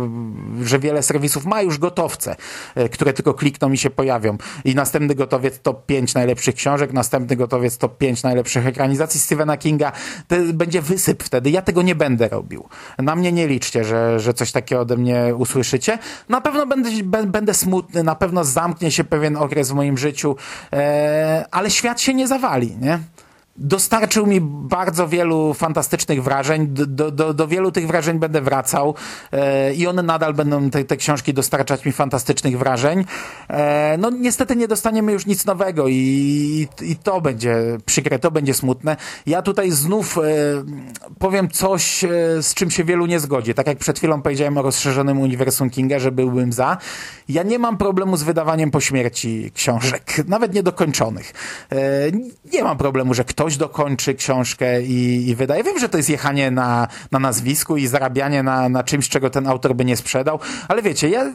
że 0.63 0.79
wiele 0.79 1.03
serwisów 1.03 1.47
ma 1.47 1.63
już 1.63 1.79
gotowce, 1.79 2.37
e, 2.75 2.89
które 2.89 3.13
tylko 3.13 3.35
klikną 3.35 3.73
i 3.73 3.77
się 3.77 3.91
pojawią. 3.91 4.37
I 4.65 4.75
następny 4.75 5.15
gotowiec 5.15 5.61
top 5.61 5.87
5 5.87 6.15
najlepszych 6.15 6.55
książek, 6.55 6.93
następny 6.93 7.37
gotowiec 7.37 7.79
top 7.79 7.99
5 7.99 8.23
najlepszych 8.23 8.67
ekranizacji 8.67 9.21
Stephena 9.21 9.57
Kinga. 9.57 9.93
To 10.29 10.37
będzie 10.55 10.83
wysyp 10.83 11.23
wtedy. 11.23 11.51
Ja 11.51 11.63
tego 11.63 11.83
nie 11.83 11.95
będę 11.95 12.29
robił. 12.29 12.69
Na 12.99 13.17
mnie 13.17 13.33
nie 13.33 13.49
liczcie, 13.49 13.85
że, 13.85 14.21
że 14.21 14.35
coś 14.35 14.53
takiego 14.53 14.81
ode 14.81 14.97
mnie 14.97 15.35
usłyszycie. 15.37 15.99
Na 16.29 16.41
pewno 16.41 16.67
będę, 16.67 16.91
będę 17.27 17.55
smutny, 17.55 18.03
na 18.03 18.15
pewno 18.15 18.45
zamknie 18.45 18.91
się 18.91 19.05
pewien 19.05 19.37
okres 19.37 19.71
w 19.71 19.75
moim 19.75 19.99
życiu, 19.99 20.37
e, 20.73 21.45
ale 21.51 21.71
świat 21.71 22.01
się 22.01 22.15
nie 22.15 22.29
zawali, 22.29 22.77
nie? 22.77 22.99
Dostarczył 23.57 24.27
mi 24.27 24.41
bardzo 24.41 25.09
wielu 25.09 25.55
fantastycznych 25.55 26.23
wrażeń. 26.23 26.67
Do, 26.69 27.11
do, 27.11 27.35
do 27.35 27.49
wielu 27.49 27.73
tych 27.73 27.87
wrażeń 27.87 28.19
będę 28.19 28.41
wracał 28.41 28.95
e, 29.33 29.75
i 29.75 29.87
one 29.87 30.03
nadal 30.03 30.35
będą, 30.35 30.71
te, 30.71 30.85
te 30.85 30.97
książki, 30.97 31.35
dostarczać 31.35 31.85
mi 31.85 31.93
fantastycznych 31.93 32.59
wrażeń. 32.59 33.05
E, 33.49 33.97
no 33.99 34.11
niestety 34.11 34.57
nie 34.57 34.69
dostaniemy 34.69 35.13
już 35.13 35.27
nic 35.27 35.47
nowego 35.47 35.89
i, 35.89 35.95
i, 35.95 36.91
i 36.91 36.97
to 36.97 37.21
będzie 37.21 37.57
przykre, 37.87 38.19
to 38.19 38.31
będzie 38.31 38.55
smutne. 38.55 38.97
Ja 39.27 39.43
tutaj 39.43 39.71
znów 39.71 40.19
e, 40.19 40.23
powiem 41.19 41.49
coś, 41.49 42.05
e, 42.05 42.09
z 42.43 42.55
czym 42.55 42.71
się 42.71 42.85
wielu 42.85 43.07
nie 43.07 43.21
zgodzi. 43.21 43.55
Tak 43.55 43.67
jak 43.67 43.79
przed 43.79 43.99
chwilą 43.99 44.23
powiedziałem 44.23 44.59
o 44.59 44.63
rozszerzonym 44.63 45.21
uniwersum 45.21 45.71
Kinga, 45.71 45.99
że 45.99 46.13
byłbym 46.13 46.53
za. 46.53 46.79
Ja 47.29 47.43
nie 47.43 47.59
mam 47.59 47.77
problemu 47.77 48.17
z 48.17 48.23
wydawaniem 48.23 48.71
po 48.71 48.81
śmierci 48.81 49.51
książek, 49.55 50.15
nawet 50.29 50.55
niedokończonych. 50.55 51.33
E, 51.73 51.77
nie 52.53 52.65
mam 52.65 52.79
problemu, 52.79 53.15
że 53.15 53.25
ktoś 53.25 53.40
ktoś 53.41 53.57
dokończy 53.57 54.15
książkę 54.15 54.83
i, 54.83 55.29
i 55.29 55.35
wydaje. 55.35 55.65
Wiem, 55.65 55.79
że 55.79 55.89
to 55.89 55.97
jest 55.97 56.11
jechanie 56.11 56.51
na, 56.51 56.89
na 57.11 57.19
nazwisku 57.19 57.77
i 57.77 57.87
zarabianie 57.87 58.43
na, 58.43 58.69
na 58.69 58.83
czymś, 58.83 59.09
czego 59.09 59.31
ten 59.31 59.47
autor 59.47 59.75
by 59.75 59.85
nie 59.85 59.97
sprzedał, 59.97 60.39
ale 60.69 60.83
wiecie, 60.83 61.09
ja 61.09 61.33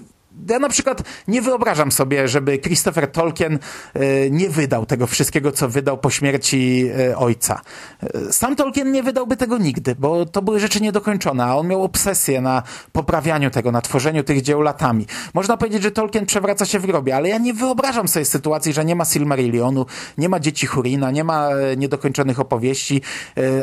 ja 0.50 0.60
na 0.60 0.70
przykład 0.70 1.04
nie 1.27 1.42
wyobrażam 1.42 1.92
sobie, 1.92 2.27
żeby 2.27 2.60
Christopher 2.60 3.12
Tolkien 3.12 3.60
e, 3.94 4.30
nie 4.30 4.50
wydał 4.50 4.86
tego 4.86 5.08
wszystkiego, 5.08 5.51
co 5.51 5.70
wydał 5.70 5.98
po 5.98 6.10
śmierci 6.10 6.89
e, 7.00 7.18
ojca. 7.18 7.62
E, 8.04 8.34
sam 8.34 8.56
Tolkien 8.56 8.92
nie 8.92 9.04
wydałby 9.04 9.38
tego 9.38 9.58
nigdy, 9.58 9.96
bo 10.00 10.25
to 10.25 10.42
były 10.42 10.60
rzeczy 10.60 10.82
niedokończone, 10.82 11.44
a 11.44 11.56
on 11.56 11.68
miał 11.68 11.84
obsesję 11.84 12.42
na 12.42 12.63
poprawianiu 12.92 13.51
tego, 13.51 13.72
na 13.72 13.82
tworzeniu 13.82 14.24
tych 14.24 14.42
dzieł 14.42 14.62
latami. 14.62 15.06
Można 15.34 15.58
powiedzieć, 15.58 15.84
że 15.84 15.92
Tolkien 15.92 16.25
przewraca 16.25 16.65
się 16.65 16.80
w 16.80 16.86
grobie, 16.86 17.15
ale 17.15 17.30
ja 17.30 17.38
nie 17.38 17.54
wyobrażam 17.54 18.08
sobie 18.08 18.25
sytuacji, 18.25 18.74
że 18.74 18.86
nie 18.86 18.96
ma 18.96 19.06
Silmarillionu, 19.06 19.86
nie 20.18 20.30
ma 20.30 20.39
Dzieci 20.39 20.68
Hurina, 20.68 21.12
nie 21.12 21.24
ma 21.24 21.50
niedokończonych 21.77 22.39
opowieści. 22.39 23.01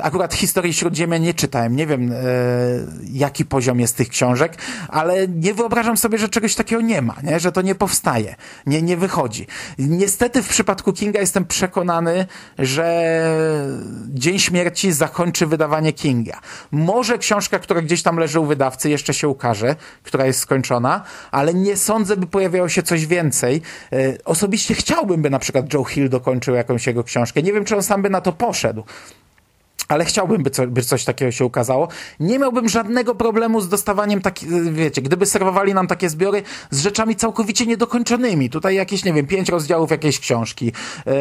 Akurat 0.02 0.34
historii 0.34 0.72
Śródziemia 0.72 1.18
nie 1.18 1.34
czytałem, 1.34 1.76
nie 1.76 1.86
wiem 1.86 2.14
jaki 3.12 3.44
poziom 3.44 3.80
jest 3.80 3.96
tych 3.96 4.08
książek, 4.08 4.56
ale 4.88 5.28
nie 5.28 5.54
wyobrażam 5.54 5.96
sobie, 5.96 6.18
że 6.18 6.28
czegoś 6.28 6.54
takiego 6.54 6.61
takiego 6.64 6.82
nie 6.82 7.02
ma, 7.02 7.16
nie? 7.22 7.40
że 7.40 7.52
to 7.52 7.62
nie 7.62 7.74
powstaje, 7.74 8.34
nie, 8.66 8.82
nie 8.82 8.96
wychodzi. 8.96 9.46
Niestety 9.78 10.42
w 10.42 10.48
przypadku 10.48 10.92
Kinga 10.92 11.20
jestem 11.20 11.44
przekonany, 11.44 12.26
że 12.58 13.12
Dzień 14.08 14.38
Śmierci 14.38 14.92
zakończy 14.92 15.46
wydawanie 15.46 15.92
Kinga. 15.92 16.40
Może 16.70 17.18
książka, 17.18 17.58
która 17.58 17.82
gdzieś 17.82 18.02
tam 18.02 18.16
leży 18.16 18.40
u 18.40 18.46
wydawcy, 18.46 18.90
jeszcze 18.90 19.14
się 19.14 19.28
ukaże, 19.28 19.76
która 20.02 20.26
jest 20.26 20.40
skończona, 20.40 21.04
ale 21.30 21.54
nie 21.54 21.76
sądzę, 21.76 22.16
by 22.16 22.26
pojawiało 22.26 22.68
się 22.68 22.82
coś 22.82 23.06
więcej. 23.06 23.62
E, 23.92 24.24
osobiście 24.24 24.74
chciałbym, 24.74 25.22
by 25.22 25.30
na 25.30 25.38
przykład 25.38 25.74
Joe 25.74 25.84
Hill 25.84 26.08
dokończył 26.08 26.54
jakąś 26.54 26.86
jego 26.86 27.04
książkę. 27.04 27.42
Nie 27.42 27.52
wiem, 27.52 27.64
czy 27.64 27.76
on 27.76 27.82
sam 27.82 28.02
by 28.02 28.10
na 28.10 28.20
to 28.20 28.32
poszedł 28.32 28.84
ale 29.92 30.04
chciałbym, 30.04 30.42
by, 30.42 30.50
co, 30.50 30.66
by 30.66 30.82
coś 30.82 31.04
takiego 31.04 31.32
się 31.32 31.44
ukazało. 31.44 31.88
Nie 32.20 32.38
miałbym 32.38 32.68
żadnego 32.68 33.14
problemu 33.14 33.60
z 33.60 33.68
dostawaniem 33.68 34.20
takich, 34.20 34.72
wiecie, 34.72 35.02
gdyby 35.02 35.26
serwowali 35.26 35.74
nam 35.74 35.86
takie 35.86 36.08
zbiory 36.08 36.42
z 36.70 36.80
rzeczami 36.80 37.16
całkowicie 37.16 37.66
niedokończonymi. 37.66 38.50
Tutaj 38.50 38.74
jakieś, 38.74 39.04
nie 39.04 39.12
wiem, 39.12 39.26
pięć 39.26 39.48
rozdziałów 39.48 39.90
jakiejś 39.90 40.20
książki, 40.20 40.72
e, 41.06 41.12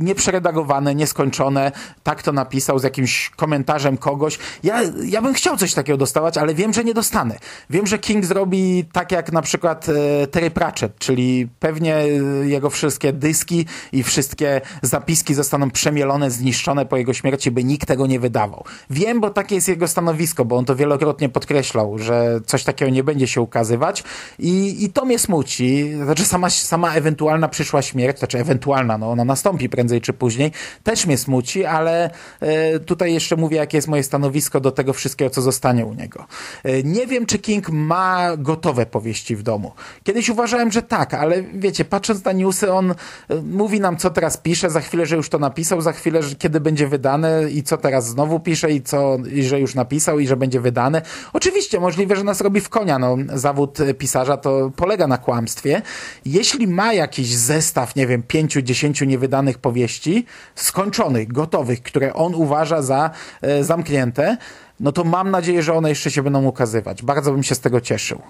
nieprzeredagowane, 0.00 0.94
nieskończone, 0.94 1.72
tak 2.02 2.22
to 2.22 2.32
napisał 2.32 2.78
z 2.78 2.82
jakimś 2.82 3.30
komentarzem 3.36 3.96
kogoś. 3.96 4.38
Ja, 4.62 4.80
ja 5.04 5.22
bym 5.22 5.34
chciał 5.34 5.56
coś 5.56 5.74
takiego 5.74 5.98
dostawać, 5.98 6.38
ale 6.38 6.54
wiem, 6.54 6.72
że 6.72 6.84
nie 6.84 6.94
dostanę. 6.94 7.38
Wiem, 7.70 7.86
że 7.86 7.98
King 7.98 8.24
zrobi 8.24 8.84
tak 8.92 9.12
jak 9.12 9.32
na 9.32 9.42
przykład 9.42 9.86
e, 9.88 10.26
Terry 10.26 10.50
Pratchett, 10.50 10.98
czyli 10.98 11.48
pewnie 11.60 11.96
jego 12.42 12.70
wszystkie 12.70 13.12
dyski 13.12 13.66
i 13.92 14.02
wszystkie 14.02 14.60
zapiski 14.82 15.34
zostaną 15.34 15.70
przemielone, 15.70 16.30
zniszczone 16.30 16.86
po 16.86 16.96
jego 16.96 17.14
śmierci, 17.14 17.50
by 17.50 17.64
nikt 17.66 17.88
tego 17.88 18.06
nie 18.06 18.20
wydawał. 18.20 18.64
Wiem, 18.90 19.20
bo 19.20 19.30
takie 19.30 19.54
jest 19.54 19.68
jego 19.68 19.88
stanowisko, 19.88 20.44
bo 20.44 20.56
on 20.56 20.64
to 20.64 20.76
wielokrotnie 20.76 21.28
podkreślał, 21.28 21.98
że 21.98 22.40
coś 22.46 22.64
takiego 22.64 22.90
nie 22.90 23.04
będzie 23.04 23.26
się 23.26 23.40
ukazywać 23.40 24.04
i, 24.38 24.84
i 24.84 24.92
to 24.92 25.04
mnie 25.04 25.18
smuci. 25.18 25.94
Znaczy 26.04 26.24
sama, 26.24 26.50
sama 26.50 26.94
ewentualna 26.94 27.48
przyszła 27.48 27.82
śmierć, 27.82 28.18
znaczy 28.18 28.38
ewentualna, 28.38 28.98
no 28.98 29.10
ona 29.10 29.24
nastąpi 29.24 29.68
prędzej 29.68 30.00
czy 30.00 30.12
później, 30.12 30.52
też 30.82 31.06
mnie 31.06 31.18
smuci, 31.18 31.64
ale 31.64 32.10
e, 32.40 32.80
tutaj 32.80 33.14
jeszcze 33.14 33.36
mówię, 33.36 33.56
jakie 33.56 33.78
jest 33.78 33.88
moje 33.88 34.02
stanowisko 34.02 34.60
do 34.60 34.70
tego 34.70 34.92
wszystkiego, 34.92 35.30
co 35.30 35.42
zostanie 35.42 35.86
u 35.86 35.94
niego. 35.94 36.26
E, 36.64 36.82
nie 36.82 37.06
wiem, 37.06 37.26
czy 37.26 37.38
King 37.38 37.70
ma 37.70 38.36
gotowe 38.36 38.86
powieści 38.86 39.36
w 39.36 39.42
domu. 39.42 39.72
Kiedyś 40.04 40.28
uważałem, 40.28 40.72
że 40.72 40.82
tak, 40.82 41.14
ale 41.14 41.42
wiecie, 41.42 41.84
patrząc 41.84 42.24
na 42.24 42.32
newsy, 42.32 42.72
on 42.72 42.90
e, 42.90 42.94
mówi 43.42 43.80
nam, 43.80 43.96
co 43.96 44.10
teraz 44.10 44.36
pisze, 44.36 44.70
za 44.70 44.80
chwilę, 44.80 45.06
że 45.06 45.16
już 45.16 45.28
to 45.28 45.38
napisał, 45.38 45.80
za 45.80 45.92
chwilę, 45.92 46.22
że 46.22 46.34
kiedy 46.36 46.60
będzie 46.60 46.88
wydane 46.88 47.50
i 47.56 47.62
co 47.62 47.76
teraz 47.76 48.06
znowu 48.08 48.40
pisze 48.40 48.70
i 48.70 48.82
co, 48.82 49.16
i 49.32 49.42
że 49.42 49.60
już 49.60 49.74
napisał 49.74 50.18
i 50.18 50.26
że 50.26 50.36
będzie 50.36 50.60
wydane. 50.60 51.02
Oczywiście, 51.32 51.80
możliwe, 51.80 52.16
że 52.16 52.24
nas 52.24 52.40
robi 52.40 52.60
w 52.60 52.68
konia. 52.68 52.98
No, 52.98 53.16
zawód 53.34 53.78
pisarza 53.98 54.36
to 54.36 54.70
polega 54.76 55.06
na 55.06 55.18
kłamstwie. 55.18 55.82
Jeśli 56.24 56.68
ma 56.68 56.92
jakiś 56.92 57.34
zestaw, 57.36 57.96
nie 57.96 58.06
wiem, 58.06 58.22
pięciu, 58.22 58.62
dziesięciu 58.62 59.04
niewydanych 59.04 59.58
powieści, 59.58 60.26
skończonych, 60.54 61.32
gotowych, 61.32 61.82
które 61.82 62.14
on 62.14 62.34
uważa 62.34 62.82
za 62.82 63.10
e, 63.42 63.64
zamknięte, 63.64 64.36
no 64.80 64.92
to 64.92 65.04
mam 65.04 65.30
nadzieję, 65.30 65.62
że 65.62 65.74
one 65.74 65.88
jeszcze 65.88 66.10
się 66.10 66.22
będą 66.22 66.44
ukazywać. 66.44 67.02
Bardzo 67.02 67.32
bym 67.32 67.42
się 67.42 67.54
z 67.54 67.60
tego 67.60 67.80
cieszył. 67.80 68.22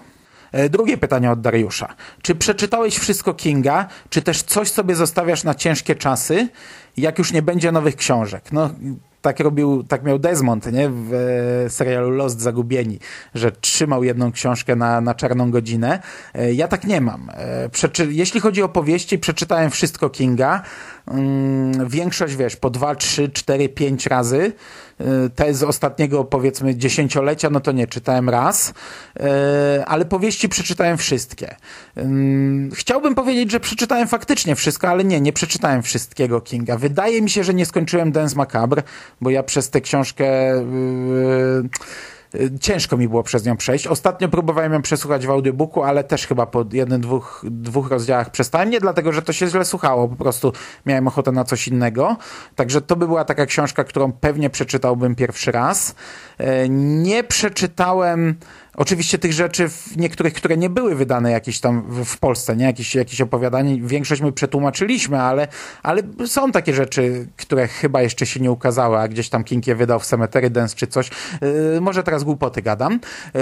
E, 0.51 0.69
drugie 0.69 0.97
pytanie 0.97 1.31
od 1.31 1.41
Dariusza. 1.41 1.95
Czy 2.21 2.35
przeczytałeś 2.35 2.97
wszystko 2.97 3.33
Kinga, 3.33 3.87
czy 4.09 4.21
też 4.21 4.43
coś 4.43 4.71
sobie 4.71 4.95
zostawiasz 4.95 5.43
na 5.43 5.55
ciężkie 5.55 5.95
czasy, 5.95 6.49
jak 6.97 7.17
już 7.17 7.33
nie 7.33 7.41
będzie 7.41 7.71
nowych 7.71 7.95
książek? 7.95 8.51
No, 8.51 8.69
tak 9.21 9.39
robił, 9.39 9.83
tak 9.83 10.03
miał 10.03 10.19
Desmond, 10.19 10.71
nie? 10.71 10.89
W 10.89 11.13
e, 11.65 11.69
serialu 11.69 12.09
Lost 12.09 12.39
Zagubieni, 12.39 12.99
że 13.35 13.51
trzymał 13.51 14.03
jedną 14.03 14.31
książkę 14.31 14.75
na, 14.75 15.01
na 15.01 15.15
czarną 15.15 15.51
godzinę. 15.51 15.99
E, 16.33 16.53
ja 16.53 16.67
tak 16.67 16.83
nie 16.83 17.01
mam. 17.01 17.29
E, 17.33 17.69
przeczy 17.69 18.07
jeśli 18.11 18.39
chodzi 18.39 18.63
o 18.63 18.69
powieści, 18.69 19.19
przeczytałem 19.19 19.71
wszystko 19.71 20.09
Kinga. 20.09 20.61
Mm, 21.07 21.89
większość, 21.89 22.35
wiesz, 22.35 22.55
po 22.55 22.69
dwa, 22.69 22.95
trzy, 22.95 23.29
cztery, 23.29 23.69
pięć 23.69 24.05
razy. 24.05 24.53
Te 25.35 25.53
z 25.53 25.63
ostatniego, 25.63 26.23
powiedzmy, 26.23 26.75
dziesięciolecia, 26.75 27.49
no 27.49 27.59
to 27.59 27.71
nie, 27.71 27.87
czytałem 27.87 28.29
raz, 28.29 28.73
ale 29.85 30.05
powieści 30.05 30.49
przeczytałem 30.49 30.97
wszystkie. 30.97 31.55
Chciałbym 32.73 33.15
powiedzieć, 33.15 33.51
że 33.51 33.59
przeczytałem 33.59 34.07
faktycznie 34.07 34.55
wszystko, 34.55 34.87
ale 34.87 35.03
nie, 35.03 35.21
nie 35.21 35.33
przeczytałem 35.33 35.83
wszystkiego 35.83 36.41
Kinga. 36.41 36.77
Wydaje 36.77 37.21
mi 37.21 37.29
się, 37.29 37.43
że 37.43 37.53
nie 37.53 37.65
skończyłem 37.65 38.11
Dance 38.11 38.35
Macabre, 38.35 38.83
bo 39.21 39.29
ja 39.29 39.43
przez 39.43 39.69
tę 39.69 39.81
książkę 39.81 40.25
yy, 40.25 41.69
ciężko 42.61 42.97
mi 42.97 43.07
było 43.07 43.23
przez 43.23 43.45
nią 43.45 43.57
przejść. 43.57 43.87
Ostatnio 43.87 44.29
próbowałem 44.29 44.73
ją 44.73 44.81
przesłuchać 44.81 45.27
w 45.27 45.29
audiobooku, 45.29 45.83
ale 45.83 46.03
też 46.03 46.27
chyba 46.27 46.45
po 46.45 46.65
jednym, 46.73 47.01
dwóch, 47.01 47.45
dwóch 47.51 47.89
rozdziałach 47.89 48.31
przestałem. 48.31 48.69
Nie 48.69 48.79
dlatego, 48.79 49.13
że 49.13 49.21
to 49.21 49.33
się 49.33 49.47
źle 49.47 49.65
słuchało, 49.65 50.07
po 50.07 50.15
prostu 50.15 50.53
miałem 50.85 51.07
ochotę 51.07 51.31
na 51.31 51.43
coś 51.43 51.67
innego. 51.67 52.17
Także 52.55 52.81
to 52.81 52.95
by 52.95 53.07
była 53.07 53.25
taka 53.25 53.45
książka, 53.45 53.83
którą 53.83 54.11
pewnie 54.11 54.49
przeczytałbym 54.49 55.15
pierwszy 55.15 55.51
raz. 55.51 55.95
Yy, 56.39 56.45
nie 56.69 57.23
przeczytałem 57.23 58.35
Oczywiście 58.77 59.17
tych 59.17 59.33
rzeczy, 59.33 59.69
niektórych, 59.95 60.33
które 60.33 60.57
nie 60.57 60.69
były 60.69 60.95
wydane 60.95 61.31
jakieś 61.31 61.59
tam 61.59 62.03
w 62.05 62.17
Polsce, 62.17 62.55
nie? 62.55 62.65
Jakieś, 62.65 62.95
jakieś 62.95 63.21
opowiadanie, 63.21 63.81
większość 63.81 64.21
my 64.21 64.31
przetłumaczyliśmy, 64.31 65.21
ale, 65.21 65.47
ale 65.83 66.01
są 66.25 66.51
takie 66.51 66.73
rzeczy, 66.73 67.27
które 67.37 67.67
chyba 67.67 68.01
jeszcze 68.01 68.25
się 68.25 68.39
nie 68.39 68.51
ukazały, 68.51 68.97
a 68.97 69.07
gdzieś 69.07 69.29
tam 69.29 69.43
King 69.43 69.67
je 69.67 69.75
wydał 69.75 69.99
w 69.99 70.05
Cemetery 70.05 70.49
Dance 70.49 70.75
czy 70.75 70.87
coś. 70.87 71.09
Yy, 71.41 71.81
może 71.81 72.03
teraz 72.03 72.23
głupoty 72.23 72.61
gadam. 72.61 72.99
Yy, 73.33 73.41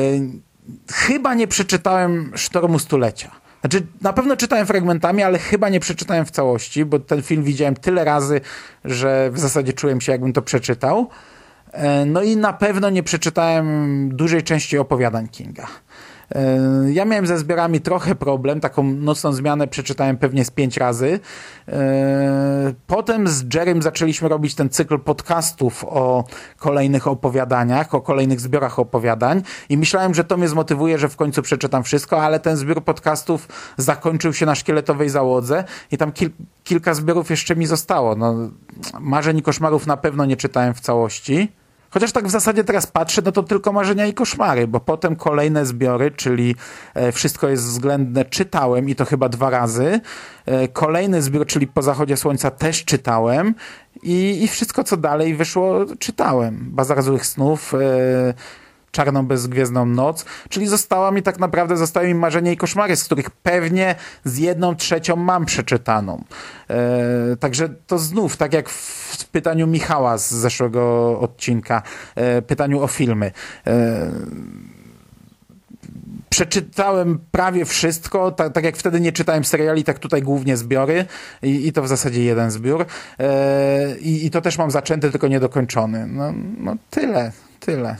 chyba 0.94 1.34
nie 1.34 1.48
przeczytałem 1.48 2.32
Sztormu 2.36 2.80
Stulecia. 2.80 3.32
Znaczy, 3.62 3.86
na 4.01 4.13
pewno 4.13 4.38
czytałem 4.38 4.68
fragmentami, 4.68 5.24
ale 5.24 5.39
chyba 5.39 5.70
nie 5.70 5.80
przeczytałem 5.80 6.25
w 6.25 6.32
całości, 6.32 6.86
bo 6.86 7.00
ten 7.00 7.22
film 7.22 7.44
widziałem 7.44 7.75
tyle 7.75 8.04
razy, 8.04 8.42
że 8.86 9.30
w 9.34 9.39
zasadzie 9.39 9.74
czułem 9.74 10.01
się, 10.01 10.12
jakbym 10.12 10.34
to 10.34 10.42
przeczytał. 10.42 11.10
E, 11.75 12.05
no 12.05 12.22
i 12.22 12.38
na 12.38 12.53
pewno 12.53 12.89
nie 12.89 13.03
przeczytałem 13.03 14.10
dużej 14.15 14.44
części 14.44 14.77
opowiadań 14.77 15.27
Kinga. 15.27 15.67
E, 16.36 16.91
ja 16.91 17.05
miałem 17.05 17.27
ze 17.27 17.38
zbiorami 17.38 17.82
trochę 17.82 18.15
problem, 18.15 18.60
taką 18.60 18.84
nocną 18.84 19.34
zmianę 19.34 19.67
przeczytałem 19.67 20.17
pewnie 20.17 20.46
z 20.46 20.51
pięć 20.51 20.77
razy. 20.77 21.20
E, 21.67 22.74
potem 22.88 23.27
z 23.27 23.53
Jerrym 23.53 23.82
zaczęliśmy 23.82 24.29
robić 24.29 24.55
ten 24.55 24.70
cykl 24.70 25.00
podcastów 25.00 25.86
o 25.88 26.24
kolejnych 26.58 27.08
opowiadaniach, 27.08 27.96
o 27.96 28.01
kolejnych 28.01 28.39
zbiorach 28.39 28.80
opowiadań 28.80 29.41
i 29.69 29.78
myślałem, 29.78 30.13
że 30.13 30.23
to 30.23 30.38
mnie 30.38 30.47
zmotywuje, 30.47 30.97
że 30.99 31.10
w 31.10 31.15
końcu 31.15 31.41
przeczytam 31.41 31.84
wszystko, 31.84 32.23
ale 32.23 32.39
ten 32.39 32.58
zbiór 32.58 32.84
podcastów 32.84 33.47
zakończył 33.78 34.34
się 34.34 34.45
na 34.45 34.56
szkieletowej 34.56 35.10
załodze 35.10 35.63
i 35.91 35.97
tam 35.97 36.12
kil 36.12 36.30
kilka 36.63 36.93
zbiorów 36.93 37.30
jeszcze 37.30 37.56
mi 37.56 37.65
zostało. 37.65 38.15
No, 38.15 38.36
Marzeń 38.99 39.38
i 39.38 39.41
koszmarów 39.41 39.88
na 39.88 39.97
pewno 39.97 40.26
nie 40.26 40.38
czytałem 40.38 40.73
w 40.73 40.80
całości. 40.80 41.52
Chociaż 41.89 42.12
tak 42.12 42.28
w 42.28 42.32
zasadzie 42.32 42.63
teraz 42.63 42.88
patrzę, 42.88 43.21
no 43.26 43.32
to 43.32 43.43
tylko 43.43 43.71
marzenia 43.71 44.06
i 44.06 44.13
koszmary, 44.13 44.67
bo 44.67 44.80
potem 44.80 45.15
kolejne 45.15 45.65
zbiory, 45.65 46.12
czyli 46.12 46.56
e, 46.93 47.12
Wszystko 47.12 47.50
jest 47.50 47.63
względne, 47.63 48.26
czytałem 48.26 48.89
i 48.89 48.95
to 48.95 49.06
chyba 49.06 49.30
dwa 49.30 49.50
razy. 49.50 50.00
E, 50.45 50.67
kolejny 50.67 51.21
zbiór, 51.21 51.45
czyli 51.45 51.67
Po 51.67 51.82
zachodzie 51.82 52.17
słońca 52.17 52.52
też 52.52 52.86
czytałem 52.86 53.56
i, 54.04 54.43
i 54.43 54.48
wszystko 54.48 54.84
co 54.84 54.98
dalej 54.98 55.36
wyszło 55.36 55.86
czytałem. 56.00 56.60
Bazar 56.62 57.04
złych 57.04 57.26
snów, 57.26 57.74
e, 57.74 58.34
czarną 58.95 59.25
bezgwiezdną 59.25 59.86
noc, 59.86 60.25
czyli 60.49 60.67
została 60.67 61.12
mi 61.12 61.23
tak 61.23 61.39
naprawdę, 61.39 61.77
zostały 61.77 62.08
mi 62.08 62.15
marzenia 62.15 62.51
i 62.51 62.58
koszmary, 62.58 62.95
z 62.95 63.03
których 63.03 63.29
pewnie 63.29 63.95
z 64.23 64.38
jedną 64.38 64.75
trzecią 64.75 65.15
mam 65.15 65.45
przeczytaną. 65.45 66.23
E, 66.69 67.36
także 67.39 67.69
to 67.88 67.99
znów, 67.99 68.38
tak 68.38 68.53
jak 68.53 68.69
w 68.69 69.25
pytaniu 69.31 69.67
Michała 69.67 70.17
z 70.17 70.31
zeszłego 70.34 71.19
odcinka, 71.19 71.81
e, 72.15 72.41
pytaniu 72.41 72.81
o 72.81 72.88
filmy. 72.88 73.31
E, 73.67 74.12
przeczytałem 76.29 77.19
prawie 77.31 77.65
wszystko, 77.65 78.31
tak, 78.31 78.53
tak, 78.53 78.63
jak 78.63 78.77
wtedy 78.77 78.99
nie 78.99 79.12
czytałem 79.12 79.45
seriali, 79.45 79.84
tak 79.84 79.99
tutaj 79.99 80.21
głównie 80.21 80.58
zbiory 80.58 81.05
i, 81.43 81.67
i 81.67 81.71
to 81.71 81.81
w 81.81 81.88
zasadzie 81.88 82.23
jeden 82.23 82.51
zbiór. 82.51 82.86
E, 83.19 83.97
i, 83.97 84.25
I 84.25 84.31
to 84.31 84.41
też 84.41 84.58
mam 84.58 84.71
zaczęty, 84.71 85.12
tylko 85.12 85.27
niedokończony. 85.27 86.08
No, 86.08 86.34
no 86.58 86.75
tyle, 86.89 87.31
tyle 87.60 87.95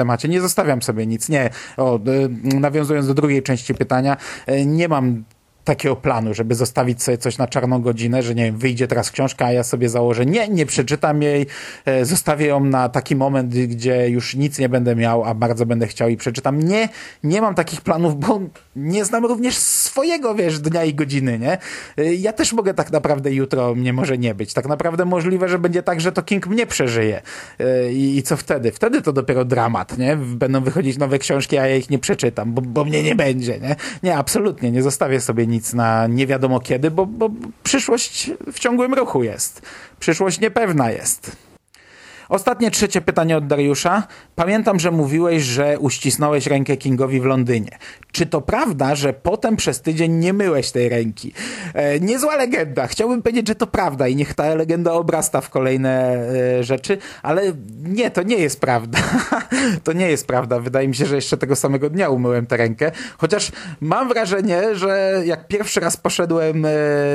temacie. 0.00 0.28
Nie 0.28 0.40
zostawiam 0.40 0.82
sobie 0.82 1.06
nic. 1.06 1.28
Nie. 1.28 1.50
O, 1.76 2.00
nawiązując 2.42 3.06
do 3.06 3.14
drugiej 3.14 3.42
części 3.42 3.74
pytania, 3.74 4.16
e, 4.46 4.66
nie 4.66 4.88
mam 4.88 5.24
takiego 5.64 5.96
planu, 5.96 6.34
żeby 6.34 6.54
zostawić 6.54 7.02
sobie 7.02 7.18
coś 7.18 7.38
na 7.38 7.46
czarną 7.46 7.82
godzinę, 7.82 8.22
że 8.22 8.34
nie 8.34 8.44
wiem, 8.44 8.58
wyjdzie 8.58 8.88
teraz 8.88 9.10
książka, 9.10 9.46
a 9.46 9.52
ja 9.52 9.64
sobie 9.64 9.88
założę, 9.88 10.26
nie, 10.26 10.48
nie 10.48 10.66
przeczytam 10.66 11.22
jej, 11.22 11.46
e, 11.84 12.04
zostawię 12.04 12.46
ją 12.46 12.64
na 12.64 12.88
taki 12.88 13.16
moment, 13.16 13.54
gdzie 13.54 14.08
już 14.08 14.34
nic 14.34 14.58
nie 14.58 14.68
będę 14.68 14.96
miał, 14.96 15.24
a 15.24 15.34
bardzo 15.34 15.66
będę 15.66 15.86
chciał 15.86 16.08
i 16.08 16.16
przeczytam. 16.16 16.62
Nie, 16.62 16.88
nie 17.24 17.40
mam 17.40 17.54
takich 17.54 17.80
planów, 17.80 18.20
bo 18.20 18.40
nie 18.76 19.04
znam 19.04 19.26
również 19.26 19.56
swojego, 19.56 20.34
wiesz, 20.34 20.60
dnia 20.60 20.84
i 20.84 20.94
godziny, 20.94 21.38
nie? 21.38 21.58
E, 21.98 22.14
ja 22.14 22.32
też 22.32 22.52
mogę 22.52 22.74
tak 22.74 22.92
naprawdę 22.92 23.32
jutro, 23.32 23.74
mnie 23.74 23.92
może 23.92 24.18
nie 24.18 24.34
być. 24.34 24.54
Tak 24.54 24.68
naprawdę 24.68 25.04
możliwe, 25.04 25.48
że 25.48 25.58
będzie 25.58 25.82
tak, 25.82 26.00
że 26.00 26.12
to 26.12 26.22
King 26.22 26.46
mnie 26.46 26.66
przeżyje. 26.66 27.22
E, 27.60 27.92
I, 27.92 28.16
i 28.18 28.22
co 28.22 28.36
wtedy? 28.36 28.72
Wtedy 28.72 29.02
to 29.02 29.12
dopiero 29.12 29.44
dramat, 29.44 29.98
nie? 29.98 30.16
Będą 30.16 30.60
wychodzić 30.60 30.98
nowe 30.98 31.18
książki, 31.18 31.58
a 31.58 31.66
ja 31.66 31.76
ich 31.76 31.90
nie 31.90 31.98
przeczytam, 31.98 32.52
bo, 32.54 32.62
bo 32.62 32.84
mnie 32.84 33.02
nie 33.02 33.14
będzie, 33.14 33.60
nie? 33.60 33.76
Nie, 34.02 34.16
absolutnie, 34.16 34.70
nie 34.70 34.82
zostawię 34.82 35.20
sobie 35.20 35.46
nic 35.50 35.72
na 35.72 36.06
nie 36.06 36.26
wiadomo 36.26 36.60
kiedy, 36.60 36.90
bo, 36.90 37.06
bo 37.06 37.30
przyszłość 37.62 38.30
w 38.52 38.58
ciągłym 38.58 38.94
ruchu 38.94 39.22
jest. 39.22 39.62
Przyszłość 40.00 40.40
niepewna 40.40 40.90
jest. 40.90 41.36
Ostatnie 42.30 42.70
trzecie 42.70 43.00
pytanie 43.00 43.36
od 43.36 43.46
Dariusza. 43.46 44.02
Pamiętam, 44.34 44.80
że 44.80 44.90
mówiłeś, 44.90 45.42
że 45.42 45.78
uścisnąłeś 45.78 46.46
rękę 46.46 46.76
Kingowi 46.76 47.20
w 47.20 47.24
Londynie. 47.24 47.78
Czy 48.12 48.26
to 48.26 48.40
prawda, 48.40 48.94
że 48.94 49.12
potem 49.12 49.56
przez 49.56 49.80
tydzień 49.80 50.12
nie 50.12 50.32
myłeś 50.32 50.70
tej 50.70 50.88
ręki? 50.88 51.32
E, 51.74 52.00
niezła 52.00 52.36
legenda. 52.36 52.86
Chciałbym 52.86 53.22
powiedzieć, 53.22 53.48
że 53.48 53.54
to 53.54 53.66
prawda 53.66 54.08
i 54.08 54.16
niech 54.16 54.34
ta 54.34 54.54
legenda 54.54 54.92
obrasta 54.92 55.40
w 55.40 55.50
kolejne 55.50 55.90
e, 56.58 56.64
rzeczy, 56.64 56.98
ale 57.22 57.42
nie, 57.82 58.10
to 58.10 58.22
nie 58.22 58.36
jest 58.36 58.60
prawda. 58.60 58.98
to 59.84 59.92
nie 59.92 60.10
jest 60.10 60.26
prawda. 60.26 60.60
Wydaje 60.60 60.88
mi 60.88 60.94
się, 60.94 61.06
że 61.06 61.14
jeszcze 61.14 61.36
tego 61.36 61.56
samego 61.56 61.90
dnia 61.90 62.08
umyłem 62.08 62.46
tę 62.46 62.56
rękę. 62.56 62.92
Chociaż 63.18 63.52
mam 63.80 64.08
wrażenie, 64.08 64.74
że 64.74 65.22
jak 65.24 65.48
pierwszy 65.48 65.80
raz 65.80 65.96
poszedłem 65.96 66.64
e, 66.64 66.68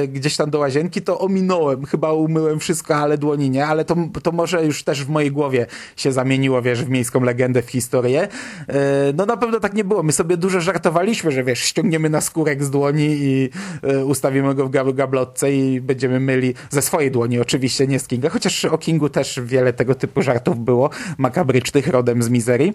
gdzieś 0.07 0.37
tam 0.37 0.49
do 0.49 0.59
łazienki, 0.59 1.01
to 1.01 1.19
ominąłem. 1.19 1.85
Chyba 1.85 2.13
umyłem 2.13 2.59
wszystko, 2.59 2.95
ale 2.95 3.17
dłoni 3.17 3.49
nie, 3.49 3.65
ale 3.65 3.85
to, 3.85 3.95
to 4.23 4.31
może 4.31 4.65
już 4.65 4.83
też 4.83 5.04
w 5.05 5.09
mojej 5.09 5.31
głowie 5.31 5.65
się 5.95 6.11
zamieniło, 6.11 6.61
wiesz, 6.61 6.83
w 6.83 6.89
miejską 6.89 7.21
legendę, 7.21 7.61
w 7.61 7.69
historię. 7.69 8.27
E, 8.67 8.77
no 9.15 9.25
na 9.25 9.37
pewno 9.37 9.59
tak 9.59 9.73
nie 9.73 9.83
było. 9.83 10.03
My 10.03 10.11
sobie 10.11 10.37
dużo 10.37 10.61
żartowaliśmy, 10.61 11.31
że 11.31 11.43
wiesz, 11.43 11.59
ściągniemy 11.59 12.09
na 12.09 12.21
skórek 12.21 12.63
z 12.63 12.69
dłoni 12.69 13.05
i 13.09 13.49
e, 13.83 14.05
ustawimy 14.05 14.55
go 14.55 14.65
w 14.65 14.69
gab 14.69 14.91
gablotce 14.91 15.51
i 15.51 15.81
będziemy 15.81 16.19
myli 16.19 16.53
ze 16.69 16.81
swojej 16.81 17.11
dłoni, 17.11 17.39
oczywiście, 17.39 17.87
nie 17.87 17.99
z 17.99 18.07
Kinga, 18.07 18.29
chociaż 18.29 18.65
o 18.65 18.77
Kingu 18.77 19.09
też 19.09 19.39
wiele 19.43 19.73
tego 19.73 19.95
typu 19.95 20.21
żartów 20.21 20.59
było, 20.59 20.89
makabrycznych, 21.17 21.87
rodem 21.87 22.23
z 22.23 22.29
mizerii. 22.29 22.73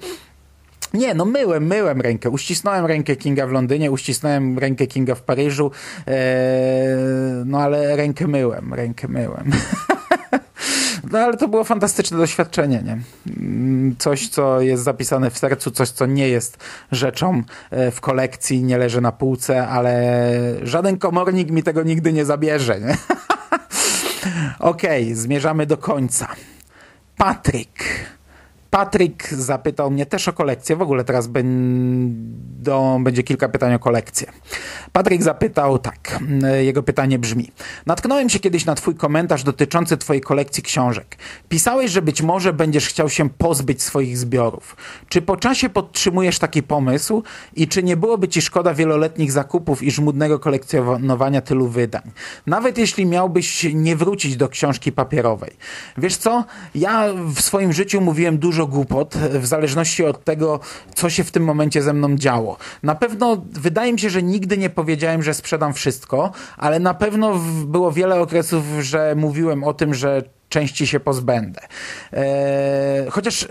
Nie, 0.94 1.14
no 1.14 1.24
myłem, 1.24 1.66
myłem 1.66 2.00
rękę. 2.00 2.30
Uścisnąłem 2.30 2.86
rękę 2.86 3.16
Kinga 3.16 3.46
w 3.46 3.52
Londynie, 3.52 3.90
uścisnąłem 3.90 4.58
rękę 4.58 4.86
Kinga 4.86 5.14
w 5.14 5.22
Paryżu, 5.22 5.70
eee, 6.06 6.16
no 7.46 7.58
ale 7.58 7.96
rękę 7.96 8.26
myłem, 8.26 8.74
rękę 8.74 9.08
myłem. 9.08 9.50
No 11.10 11.18
ale 11.18 11.36
to 11.36 11.48
było 11.48 11.64
fantastyczne 11.64 12.18
doświadczenie, 12.18 12.82
nie? 12.84 12.98
Mm, 13.36 13.96
coś, 13.98 14.28
co 14.28 14.60
jest 14.60 14.82
zapisane 14.82 15.30
w 15.30 15.38
sercu, 15.38 15.70
coś, 15.70 15.90
co 15.90 16.06
nie 16.06 16.28
jest 16.28 16.58
rzeczą 16.92 17.42
e, 17.70 17.90
w 17.90 18.00
kolekcji, 18.00 18.62
nie 18.62 18.78
leży 18.78 19.00
na 19.00 19.12
półce, 19.12 19.68
ale 19.68 20.22
żaden 20.62 20.98
komornik 20.98 21.50
mi 21.50 21.62
tego 21.62 21.82
nigdy 21.82 22.12
nie 22.12 22.24
zabierze, 22.24 22.80
nie? 22.80 22.96
Okej, 24.58 25.04
okay, 25.04 25.16
zmierzamy 25.16 25.66
do 25.66 25.76
końca. 25.76 26.28
Patryk. 27.16 27.84
Patryk 28.70 29.28
zapytał 29.28 29.90
mnie 29.90 30.06
też 30.06 30.28
o 30.28 30.32
kolekcję. 30.32 30.76
W 30.76 30.82
ogóle 30.82 31.04
teraz 31.04 31.26
będą, 31.26 33.04
będzie 33.04 33.22
kilka 33.22 33.48
pytań 33.48 33.74
o 33.74 33.78
kolekcję. 33.78 34.26
Patryk 34.92 35.22
zapytał 35.22 35.78
tak. 35.78 36.18
Jego 36.60 36.82
pytanie 36.82 37.18
brzmi. 37.18 37.52
Natknąłem 37.86 38.28
się 38.28 38.38
kiedyś 38.38 38.64
na 38.64 38.74
twój 38.74 38.94
komentarz 38.94 39.42
dotyczący 39.42 39.96
twojej 39.96 40.20
kolekcji 40.20 40.62
książek. 40.62 41.16
Pisałeś, 41.48 41.90
że 41.90 42.02
być 42.02 42.22
może 42.22 42.52
będziesz 42.52 42.88
chciał 42.88 43.08
się 43.08 43.30
pozbyć 43.30 43.82
swoich 43.82 44.18
zbiorów. 44.18 44.76
Czy 45.08 45.22
po 45.22 45.36
czasie 45.36 45.68
podtrzymujesz 45.68 46.38
taki 46.38 46.62
pomysł 46.62 47.22
i 47.56 47.68
czy 47.68 47.82
nie 47.82 47.96
byłoby 47.96 48.28
ci 48.28 48.42
szkoda 48.42 48.74
wieloletnich 48.74 49.32
zakupów 49.32 49.82
i 49.82 49.90
żmudnego 49.90 50.38
kolekcjonowania 50.38 51.40
tylu 51.40 51.68
wydań? 51.68 52.10
Nawet 52.46 52.78
jeśli 52.78 53.06
miałbyś 53.06 53.66
nie 53.74 53.96
wrócić 53.96 54.36
do 54.36 54.48
książki 54.48 54.92
papierowej. 54.92 55.50
Wiesz 55.98 56.16
co? 56.16 56.44
Ja 56.74 57.04
w 57.34 57.40
swoim 57.40 57.72
życiu 57.72 58.00
mówiłem 58.00 58.38
dużo 58.38 58.59
dużo 58.60 58.72
głupot 58.72 59.14
w 59.16 59.46
zależności 59.46 60.04
od 60.04 60.24
tego, 60.24 60.60
co 60.94 61.10
się 61.10 61.24
w 61.24 61.30
tym 61.30 61.44
momencie 61.44 61.82
ze 61.82 61.92
mną 61.92 62.16
działo. 62.16 62.56
Na 62.82 62.94
pewno 62.94 63.42
wydaje 63.52 63.92
mi 63.92 63.98
się, 63.98 64.10
że 64.10 64.22
nigdy 64.22 64.58
nie 64.58 64.70
powiedziałem, 64.70 65.22
że 65.22 65.34
sprzedam 65.34 65.74
wszystko, 65.74 66.32
ale 66.56 66.78
na 66.80 66.94
pewno 66.94 67.40
było 67.66 67.92
wiele 67.92 68.20
okresów, 68.20 68.64
że 68.80 69.14
mówiłem 69.16 69.64
o 69.64 69.74
tym, 69.74 69.94
że 69.94 70.22
części 70.48 70.86
się 70.86 71.00
pozbędę. 71.00 71.60
Eee, 72.12 73.10
chociaż 73.10 73.48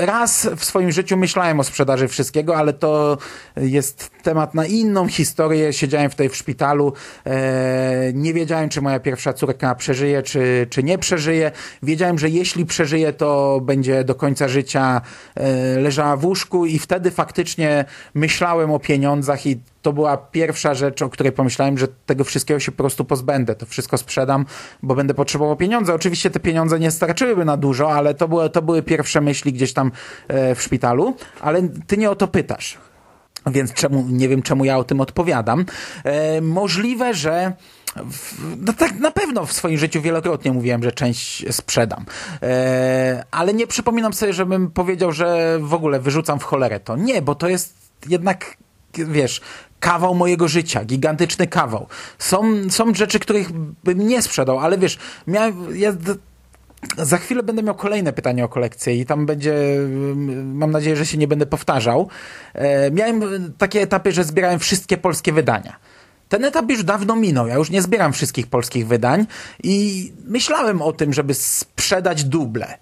raz 0.00 0.48
w 0.56 0.64
swoim 0.64 0.92
życiu 0.92 1.16
myślałem 1.16 1.60
o 1.60 1.64
sprzedaży 1.64 2.08
wszystkiego, 2.08 2.56
ale 2.56 2.72
to 2.72 3.18
jest 3.56 4.10
temat 4.22 4.54
na 4.54 4.66
inną 4.66 5.08
historię. 5.08 5.72
Siedziałem 5.72 6.10
wtedy 6.10 6.28
w 6.30 6.36
szpitalu, 6.36 6.92
eee, 7.24 8.14
nie 8.14 8.34
wiedziałem, 8.34 8.68
czy 8.68 8.82
moja 8.82 9.00
pierwsza 9.00 9.32
córka 9.32 9.74
przeżyje, 9.74 10.22
czy, 10.22 10.66
czy 10.70 10.82
nie 10.82 10.98
przeżyje. 10.98 11.52
Wiedziałem, 11.82 12.18
że 12.18 12.28
jeśli 12.28 12.66
przeżyje, 12.66 13.12
to 13.12 13.60
będzie 13.62 14.04
do 14.04 14.14
końca 14.14 14.48
życia 14.48 15.00
e, 15.34 15.80
leżała 15.80 16.16
w 16.16 16.24
łóżku 16.24 16.66
i 16.66 16.78
wtedy 16.78 17.10
faktycznie 17.10 17.84
myślałem 18.14 18.70
o 18.70 18.78
pieniądzach 18.78 19.46
i 19.46 19.60
to 19.82 19.92
była 19.92 20.16
pierwsza 20.16 20.74
rzecz, 20.74 21.02
o 21.02 21.08
której 21.08 21.32
pomyślałem, 21.32 21.78
że 21.78 21.88
tego 22.06 22.24
wszystkiego 22.24 22.60
się 22.60 22.72
po 22.72 22.78
prostu 22.78 23.04
pozbędę. 23.04 23.54
To 23.54 23.66
wszystko 23.66 23.98
sprzedam, 23.98 24.46
bo 24.82 24.94
będę 24.94 25.14
potrzebował 25.14 25.56
pieniądze. 25.56 25.94
Oczywiście 25.94 26.30
te 26.30 26.40
pieniądze 26.40 26.80
nie 26.80 26.90
starczyłyby 26.90 27.44
na 27.44 27.56
dużo, 27.56 27.92
ale 27.92 28.14
to 28.14 28.28
były, 28.28 28.50
to 28.50 28.62
były 28.62 28.82
pierwsze 28.82 29.20
myśli 29.20 29.52
gdzieś 29.52 29.72
tam 29.72 29.89
e, 30.28 30.54
w 30.54 30.62
szpitalu. 30.62 31.16
Ale 31.40 31.62
ty 31.86 31.96
nie 31.96 32.10
o 32.10 32.16
to 32.16 32.28
pytasz. 32.28 32.78
Więc 33.46 33.72
czemu, 33.72 34.06
nie 34.08 34.28
wiem, 34.28 34.42
czemu 34.42 34.64
ja 34.64 34.78
o 34.78 34.84
tym 34.84 35.00
odpowiadam. 35.00 35.64
E, 36.04 36.40
możliwe, 36.40 37.14
że 37.14 37.52
no 38.58 38.72
tak 38.72 38.98
na 38.98 39.10
pewno 39.10 39.46
w 39.46 39.52
swoim 39.52 39.78
życiu 39.78 40.00
wielokrotnie 40.00 40.52
mówiłem, 40.52 40.82
że 40.82 40.92
część 40.92 41.44
sprzedam. 41.54 42.04
E, 42.42 43.24
ale 43.30 43.54
nie 43.54 43.66
przypominam 43.66 44.12
sobie, 44.12 44.32
żebym 44.32 44.70
powiedział, 44.70 45.12
że 45.12 45.58
w 45.60 45.74
ogóle 45.74 46.00
wyrzucam 46.00 46.40
w 46.40 46.44
cholerę 46.44 46.80
to. 46.80 46.96
Nie, 46.96 47.22
bo 47.22 47.34
to 47.34 47.48
jest 47.48 47.74
jednak 48.08 48.56
wiesz, 48.94 49.40
kawał 49.80 50.14
mojego 50.14 50.48
życia, 50.48 50.84
gigantyczny 50.84 51.46
kawał. 51.46 51.86
Są, 52.18 52.70
są 52.70 52.94
rzeczy, 52.94 53.18
których 53.18 53.52
bym 53.84 54.08
nie 54.08 54.22
sprzedał, 54.22 54.58
ale 54.58 54.78
wiesz, 54.78 54.98
miałem, 55.26 55.76
ja 55.76 55.92
za 56.98 57.18
chwilę 57.18 57.42
będę 57.42 57.62
miał 57.62 57.74
kolejne 57.74 58.12
pytanie 58.12 58.44
o 58.44 58.48
kolekcję 58.48 58.96
i 58.96 59.06
tam 59.06 59.26
będzie, 59.26 59.54
mam 60.44 60.70
nadzieję, 60.70 60.96
że 60.96 61.06
się 61.06 61.18
nie 61.18 61.28
będę 61.28 61.46
powtarzał. 61.46 62.08
E, 62.54 62.90
miałem 62.90 63.22
takie 63.58 63.80
etapy, 63.80 64.12
że 64.12 64.24
zbierałem 64.24 64.58
wszystkie 64.58 64.96
polskie 64.96 65.32
wydania. 65.32 65.76
Ten 66.28 66.44
etap 66.44 66.70
już 66.70 66.84
dawno 66.84 67.16
minął. 67.16 67.46
Ja 67.46 67.54
już 67.54 67.70
nie 67.70 67.82
zbieram 67.82 68.12
wszystkich 68.12 68.46
polskich 68.46 68.86
wydań 68.86 69.26
i 69.62 70.12
myślałem 70.24 70.82
o 70.82 70.92
tym, 70.92 71.12
żeby 71.12 71.34
sprzedać 71.34 72.24
duble. 72.24 72.78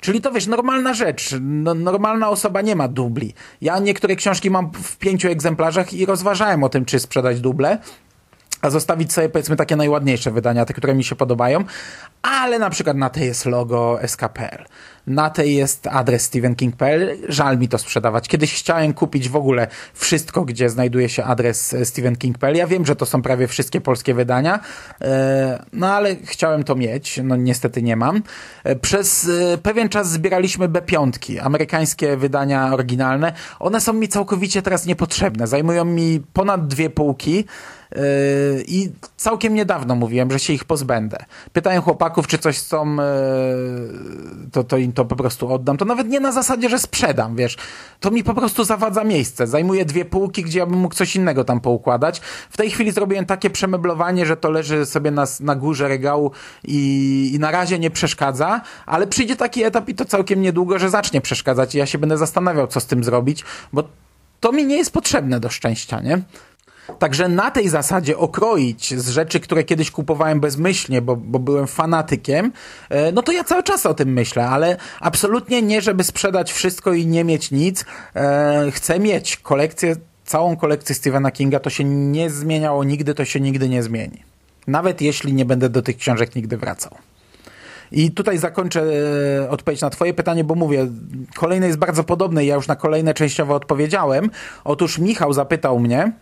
Czyli 0.00 0.20
to 0.20 0.32
wiesz, 0.32 0.46
normalna 0.46 0.94
rzecz. 0.94 1.34
No, 1.40 1.74
normalna 1.74 2.28
osoba 2.28 2.60
nie 2.60 2.76
ma 2.76 2.88
dubli. 2.88 3.34
Ja 3.60 3.78
niektóre 3.78 4.16
książki 4.16 4.50
mam 4.50 4.70
w 4.72 4.96
pięciu 4.96 5.28
egzemplarzach 5.28 5.92
i 5.92 6.06
rozważałem 6.06 6.64
o 6.64 6.68
tym, 6.68 6.84
czy 6.84 6.98
sprzedać 7.00 7.40
duble, 7.40 7.78
a 8.62 8.70
zostawić 8.70 9.12
sobie 9.12 9.28
powiedzmy 9.28 9.56
takie 9.56 9.76
najładniejsze 9.76 10.30
wydania, 10.30 10.64
te, 10.64 10.74
które 10.74 10.94
mi 10.94 11.04
się 11.04 11.16
podobają, 11.16 11.64
ale 12.22 12.58
na 12.58 12.70
przykład 12.70 12.96
na 12.96 13.10
tej 13.10 13.26
jest 13.26 13.46
logo 13.46 13.98
SKPL, 14.06 14.64
na 15.06 15.30
tej 15.30 15.56
jest 15.56 15.86
adres 15.86 16.22
stephenking.pl, 16.22 17.18
żal 17.28 17.58
mi 17.58 17.68
to 17.68 17.78
sprzedawać. 17.78 18.28
Kiedyś 18.28 18.54
chciałem 18.54 18.94
kupić 18.94 19.28
w 19.28 19.36
ogóle 19.36 19.66
wszystko, 19.94 20.44
gdzie 20.44 20.70
znajduje 20.70 21.08
się 21.08 21.24
adres 21.24 21.76
stephenking.pl. 21.84 22.56
Ja 22.56 22.66
wiem, 22.66 22.86
że 22.86 22.96
to 22.96 23.06
są 23.06 23.22
prawie 23.22 23.46
wszystkie 23.46 23.80
polskie 23.80 24.14
wydania, 24.14 24.60
e, 25.00 25.64
no 25.72 25.94
ale 25.94 26.16
chciałem 26.16 26.64
to 26.64 26.74
mieć, 26.74 27.20
no 27.24 27.36
niestety 27.36 27.82
nie 27.82 27.96
mam. 27.96 28.22
E, 28.64 28.76
przez 28.76 29.30
e, 29.52 29.58
pewien 29.58 29.88
czas 29.88 30.10
zbieraliśmy 30.10 30.68
B5, 30.68 31.38
amerykańskie 31.42 32.16
wydania 32.16 32.74
oryginalne. 32.74 33.32
One 33.58 33.80
są 33.80 33.92
mi 33.92 34.08
całkowicie 34.08 34.62
teraz 34.62 34.86
niepotrzebne, 34.86 35.46
zajmują 35.46 35.84
mi 35.84 36.22
ponad 36.32 36.66
dwie 36.66 36.90
półki, 36.90 37.44
I 38.66 38.90
całkiem 39.16 39.54
niedawno 39.54 39.94
mówiłem, 39.94 40.30
że 40.30 40.38
się 40.38 40.52
ich 40.52 40.64
pozbędę. 40.64 41.18
Pytałem 41.52 41.82
chłopaków, 41.82 42.26
czy 42.26 42.38
coś 42.38 42.58
chcą, 42.58 42.96
yy, 42.96 43.02
to, 44.52 44.64
to 44.64 44.76
im 44.76 44.92
to 44.92 45.04
po 45.04 45.16
prostu 45.16 45.52
oddam. 45.52 45.76
To 45.76 45.84
nawet 45.84 46.08
nie 46.08 46.20
na 46.20 46.32
zasadzie, 46.32 46.68
że 46.68 46.78
sprzedam, 46.78 47.36
wiesz. 47.36 47.56
To 48.00 48.10
mi 48.10 48.24
po 48.24 48.34
prostu 48.34 48.64
zawadza 48.64 49.04
miejsce. 49.04 49.46
Zajmuje 49.46 49.84
dwie 49.84 50.04
półki, 50.04 50.42
gdzie 50.42 50.58
ja 50.58 50.66
bym 50.66 50.78
mógł 50.78 50.94
coś 50.94 51.16
innego 51.16 51.44
tam 51.44 51.60
poukładać. 51.60 52.20
W 52.50 52.56
tej 52.56 52.70
chwili 52.70 52.92
zrobiłem 52.92 53.26
takie 53.26 53.50
przemeblowanie, 53.50 54.26
że 54.26 54.36
to 54.36 54.50
leży 54.50 54.86
sobie 54.86 55.10
na, 55.10 55.24
na 55.40 55.54
górze 55.54 55.88
regału 55.88 56.30
i, 56.64 57.30
i 57.34 57.38
na 57.38 57.50
razie 57.50 57.78
nie 57.78 57.90
przeszkadza, 57.90 58.60
ale 58.86 59.06
przyjdzie 59.06 59.36
taki 59.36 59.64
etap 59.64 59.88
i 59.88 59.94
to 59.94 60.04
całkiem 60.04 60.42
niedługo, 60.42 60.78
że 60.78 60.90
zacznie 60.90 61.20
przeszkadzać 61.20 61.74
i 61.74 61.78
ja 61.78 61.86
się 61.86 61.98
będę 61.98 62.18
zastanawiał, 62.18 62.66
co 62.66 62.80
z 62.80 62.86
tym 62.86 63.04
zrobić, 63.04 63.44
bo 63.72 63.84
to 64.40 64.52
mi 64.52 64.66
nie 64.66 64.76
jest 64.76 64.92
potrzebne 64.92 65.40
do 65.40 65.48
szczęścia, 65.48 66.00
nie? 66.00 66.22
Także 66.98 67.28
na 67.28 67.50
tej 67.50 67.68
zasadzie 67.68 68.18
okroić 68.18 68.94
z 68.94 69.08
rzeczy, 69.08 69.40
które 69.40 69.64
kiedyś 69.64 69.90
kupowałem 69.90 70.40
bezmyślnie, 70.40 71.02
bo, 71.02 71.16
bo 71.16 71.38
byłem 71.38 71.66
fanatykiem, 71.66 72.52
e, 72.88 73.12
no 73.12 73.22
to 73.22 73.32
ja 73.32 73.44
cały 73.44 73.62
czas 73.62 73.86
o 73.86 73.94
tym 73.94 74.12
myślę, 74.12 74.48
ale 74.48 74.76
absolutnie 75.00 75.62
nie, 75.62 75.82
żeby 75.82 76.04
sprzedać 76.04 76.52
wszystko 76.52 76.92
i 76.92 77.06
nie 77.06 77.24
mieć 77.24 77.50
nic. 77.50 77.84
E, 78.16 78.70
chcę 78.70 78.98
mieć 78.98 79.36
kolekcję, 79.36 79.96
całą 80.24 80.56
kolekcję 80.56 80.94
Stephena 80.94 81.30
Kinga, 81.30 81.60
to 81.60 81.70
się 81.70 81.84
nie 81.84 82.30
zmieniało 82.30 82.84
nigdy, 82.84 83.14
to 83.14 83.24
się 83.24 83.40
nigdy 83.40 83.68
nie 83.68 83.82
zmieni. 83.82 84.22
Nawet 84.66 85.00
jeśli 85.00 85.32
nie 85.32 85.44
będę 85.44 85.68
do 85.68 85.82
tych 85.82 85.96
książek 85.96 86.34
nigdy 86.34 86.56
wracał. 86.56 86.92
I 87.92 88.10
tutaj 88.10 88.38
zakończę 88.38 88.82
e, 89.44 89.50
odpowiedź 89.50 89.80
na 89.80 89.90
Twoje 89.90 90.14
pytanie, 90.14 90.44
bo 90.44 90.54
mówię, 90.54 90.86
kolejne 91.34 91.66
jest 91.66 91.78
bardzo 91.78 92.04
podobne 92.04 92.44
i 92.44 92.46
ja 92.46 92.54
już 92.54 92.68
na 92.68 92.76
kolejne 92.76 93.14
częściowo 93.14 93.54
odpowiedziałem. 93.54 94.30
Otóż 94.64 94.98
Michał 94.98 95.32
zapytał 95.32 95.80
mnie, 95.80 96.12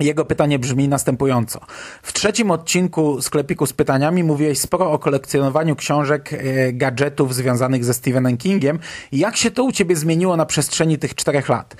jego 0.00 0.24
pytanie 0.24 0.58
brzmi 0.58 0.88
następująco. 0.88 1.60
W 2.02 2.12
trzecim 2.12 2.50
odcinku 2.50 3.22
sklepiku 3.22 3.66
z 3.66 3.72
pytaniami 3.72 4.24
mówiłeś 4.24 4.58
sporo 4.58 4.92
o 4.92 4.98
kolekcjonowaniu 4.98 5.76
książek, 5.76 6.32
e, 6.32 6.72
gadżetów 6.72 7.34
związanych 7.34 7.84
ze 7.84 7.94
Stephenem 7.94 8.36
Kingiem. 8.36 8.78
Jak 9.12 9.36
się 9.36 9.50
to 9.50 9.64
u 9.64 9.72
ciebie 9.72 9.96
zmieniło 9.96 10.36
na 10.36 10.46
przestrzeni 10.46 10.98
tych 10.98 11.14
czterech 11.14 11.48
lat? 11.48 11.76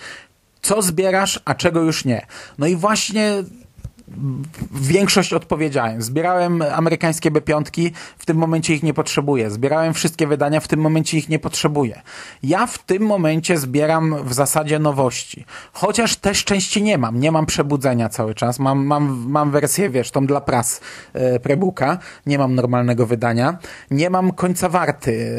Co 0.63 0.83
zbierasz, 0.83 1.41
a 1.45 1.55
czego 1.55 1.81
już 1.83 2.05
nie? 2.05 2.27
No 2.59 2.67
i 2.67 2.77
właśnie 2.77 3.45
większość 4.73 5.33
odpowiedziałem. 5.33 6.03
Zbierałem 6.03 6.63
amerykańskie 6.63 7.31
B5, 7.31 7.91
w 8.19 8.27
tym 8.27 8.37
momencie 8.37 8.75
ich 8.75 8.83
nie 8.83 8.95
potrzebuję. 8.95 9.51
Zbierałem 9.51 9.95
wszystkie 9.95 10.27
wydania, 10.27 10.61
w 10.61 10.69
tym 10.69 10.81
momencie 10.81 11.19
ich 11.19 11.29
nie 11.29 11.39
potrzebuję. 11.39 12.03
Ja 12.43 12.67
w 12.67 12.79
tym 12.79 13.03
momencie 13.03 13.59
zbieram 13.59 14.25
w 14.25 14.33
zasadzie 14.35 14.79
nowości. 14.79 15.45
Chociaż 15.73 16.17
też 16.17 16.45
części 16.45 16.83
nie 16.83 16.99
mam. 16.99 17.21
Nie 17.21 17.33
mam 17.33 17.47
przebudzenia 17.47 18.09
cały 18.09 18.35
czas. 18.35 18.59
Mam, 18.59 18.87
mam, 18.87 19.25
mam 19.29 19.51
wersję, 19.51 19.91
wiesz, 19.91 20.11
tą 20.11 20.27
dla 20.27 20.41
pras 20.41 20.81
e, 21.13 21.41
prebooka. 21.41 21.99
Nie 22.27 22.39
mam 22.39 22.55
normalnego 22.55 23.07
wydania. 23.07 23.59
Nie 23.91 24.11
mam 24.11 24.33
końca 24.33 24.69
warty. 24.69 25.37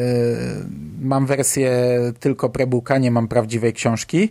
E, 1.02 1.06
mam 1.06 1.26
wersję 1.26 1.70
tylko 2.20 2.48
prebooka, 2.48 2.98
nie 2.98 3.10
mam 3.10 3.28
prawdziwej 3.28 3.72
książki. 3.72 4.30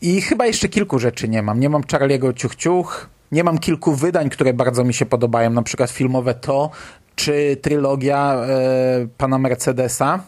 I 0.00 0.20
chyba 0.20 0.46
jeszcze 0.46 0.68
kilku 0.68 0.98
rzeczy 0.98 1.28
nie 1.28 1.42
mam. 1.42 1.60
Nie 1.60 1.68
mam 1.68 1.82
Charlie'ego 1.82 2.34
Ciuch 2.34 2.54
Ciuch, 2.54 3.15
nie 3.32 3.44
mam 3.44 3.58
kilku 3.58 3.94
wydań, 3.94 4.30
które 4.30 4.54
bardzo 4.54 4.84
mi 4.84 4.94
się 4.94 5.06
podobają, 5.06 5.50
na 5.50 5.62
przykład 5.62 5.90
filmowe 5.90 6.34
To, 6.34 6.70
czy 7.16 7.56
trylogia 7.62 8.34
e, 8.34 8.46
pana 9.18 9.38
Mercedesa. 9.38 10.20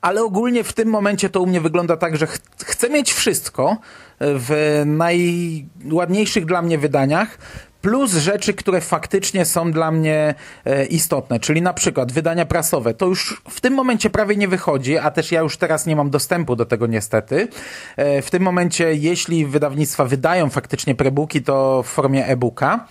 Ale 0.00 0.22
ogólnie 0.22 0.64
w 0.64 0.72
tym 0.72 0.88
momencie 0.88 1.30
to 1.30 1.40
u 1.40 1.46
mnie 1.46 1.60
wygląda 1.60 1.96
tak, 1.96 2.16
że 2.16 2.26
ch 2.26 2.38
chcę 2.64 2.90
mieć 2.90 3.12
wszystko 3.12 3.76
w 4.20 4.82
najładniejszych 4.86 6.46
dla 6.46 6.62
mnie 6.62 6.78
wydaniach, 6.78 7.38
plus 7.84 8.12
rzeczy, 8.12 8.54
które 8.54 8.80
faktycznie 8.80 9.44
są 9.44 9.72
dla 9.72 9.90
mnie 9.90 10.34
e, 10.64 10.84
istotne, 10.84 11.40
czyli 11.40 11.62
na 11.62 11.72
przykład 11.72 12.12
wydania 12.12 12.46
prasowe. 12.46 12.94
To 12.94 13.06
już 13.06 13.42
w 13.50 13.60
tym 13.60 13.74
momencie 13.74 14.10
prawie 14.10 14.36
nie 14.36 14.48
wychodzi, 14.48 14.98
a 14.98 15.10
też 15.10 15.32
ja 15.32 15.40
już 15.40 15.56
teraz 15.56 15.86
nie 15.86 15.96
mam 15.96 16.10
dostępu 16.10 16.56
do 16.56 16.66
tego 16.66 16.86
niestety. 16.86 17.48
E, 17.96 18.22
w 18.22 18.30
tym 18.30 18.42
momencie, 18.42 18.94
jeśli 18.94 19.46
wydawnictwa 19.46 20.04
wydają 20.04 20.50
faktycznie 20.50 20.94
prebooki, 20.94 21.42
to 21.42 21.82
w 21.82 21.86
formie 21.86 22.26
e-booka. 22.26 22.86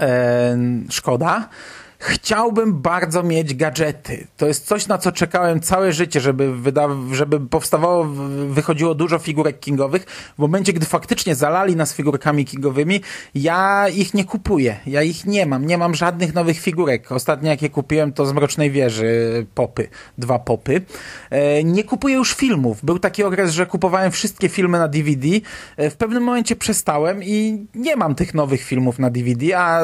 E, 0.00 0.58
szkoda. 0.90 1.48
Chciałbym 2.04 2.74
bardzo 2.80 3.22
mieć 3.22 3.54
gadżety. 3.54 4.26
To 4.36 4.46
jest 4.46 4.66
coś, 4.66 4.86
na 4.88 4.98
co 4.98 5.12
czekałem 5.12 5.60
całe 5.60 5.92
życie, 5.92 6.20
żeby, 6.20 6.52
wyda- 6.56 7.14
żeby 7.14 7.40
powstawało, 7.40 8.04
wychodziło 8.48 8.94
dużo 8.94 9.18
figurek 9.18 9.60
kingowych. 9.60 10.04
W 10.08 10.38
momencie, 10.38 10.72
gdy 10.72 10.86
faktycznie 10.86 11.34
zalali 11.34 11.76
nas 11.76 11.94
figurkami 11.94 12.44
kingowymi, 12.44 13.00
ja 13.34 13.88
ich 13.88 14.14
nie 14.14 14.24
kupuję. 14.24 14.76
Ja 14.86 15.02
ich 15.02 15.26
nie 15.26 15.46
mam. 15.46 15.66
Nie 15.66 15.78
mam 15.78 15.94
żadnych 15.94 16.34
nowych 16.34 16.58
figurek. 16.60 17.12
Ostatnie, 17.12 17.50
jakie 17.50 17.70
kupiłem, 17.70 18.12
to 18.12 18.26
z 18.26 18.32
Mrocznej 18.32 18.70
Wieży 18.70 19.46
popy. 19.54 19.88
Dwa 20.18 20.38
popy. 20.38 20.82
E, 21.30 21.64
nie 21.64 21.84
kupuję 21.84 22.14
już 22.14 22.34
filmów. 22.34 22.84
Był 22.84 22.98
taki 22.98 23.24
okres, 23.24 23.52
że 23.52 23.66
kupowałem 23.66 24.10
wszystkie 24.10 24.48
filmy 24.48 24.78
na 24.78 24.88
DVD. 24.88 25.28
E, 25.76 25.90
w 25.90 25.96
pewnym 25.96 26.22
momencie 26.22 26.56
przestałem 26.56 27.22
i 27.24 27.66
nie 27.74 27.96
mam 27.96 28.14
tych 28.14 28.34
nowych 28.34 28.62
filmów 28.62 28.98
na 28.98 29.10
DVD, 29.10 29.58
a 29.58 29.80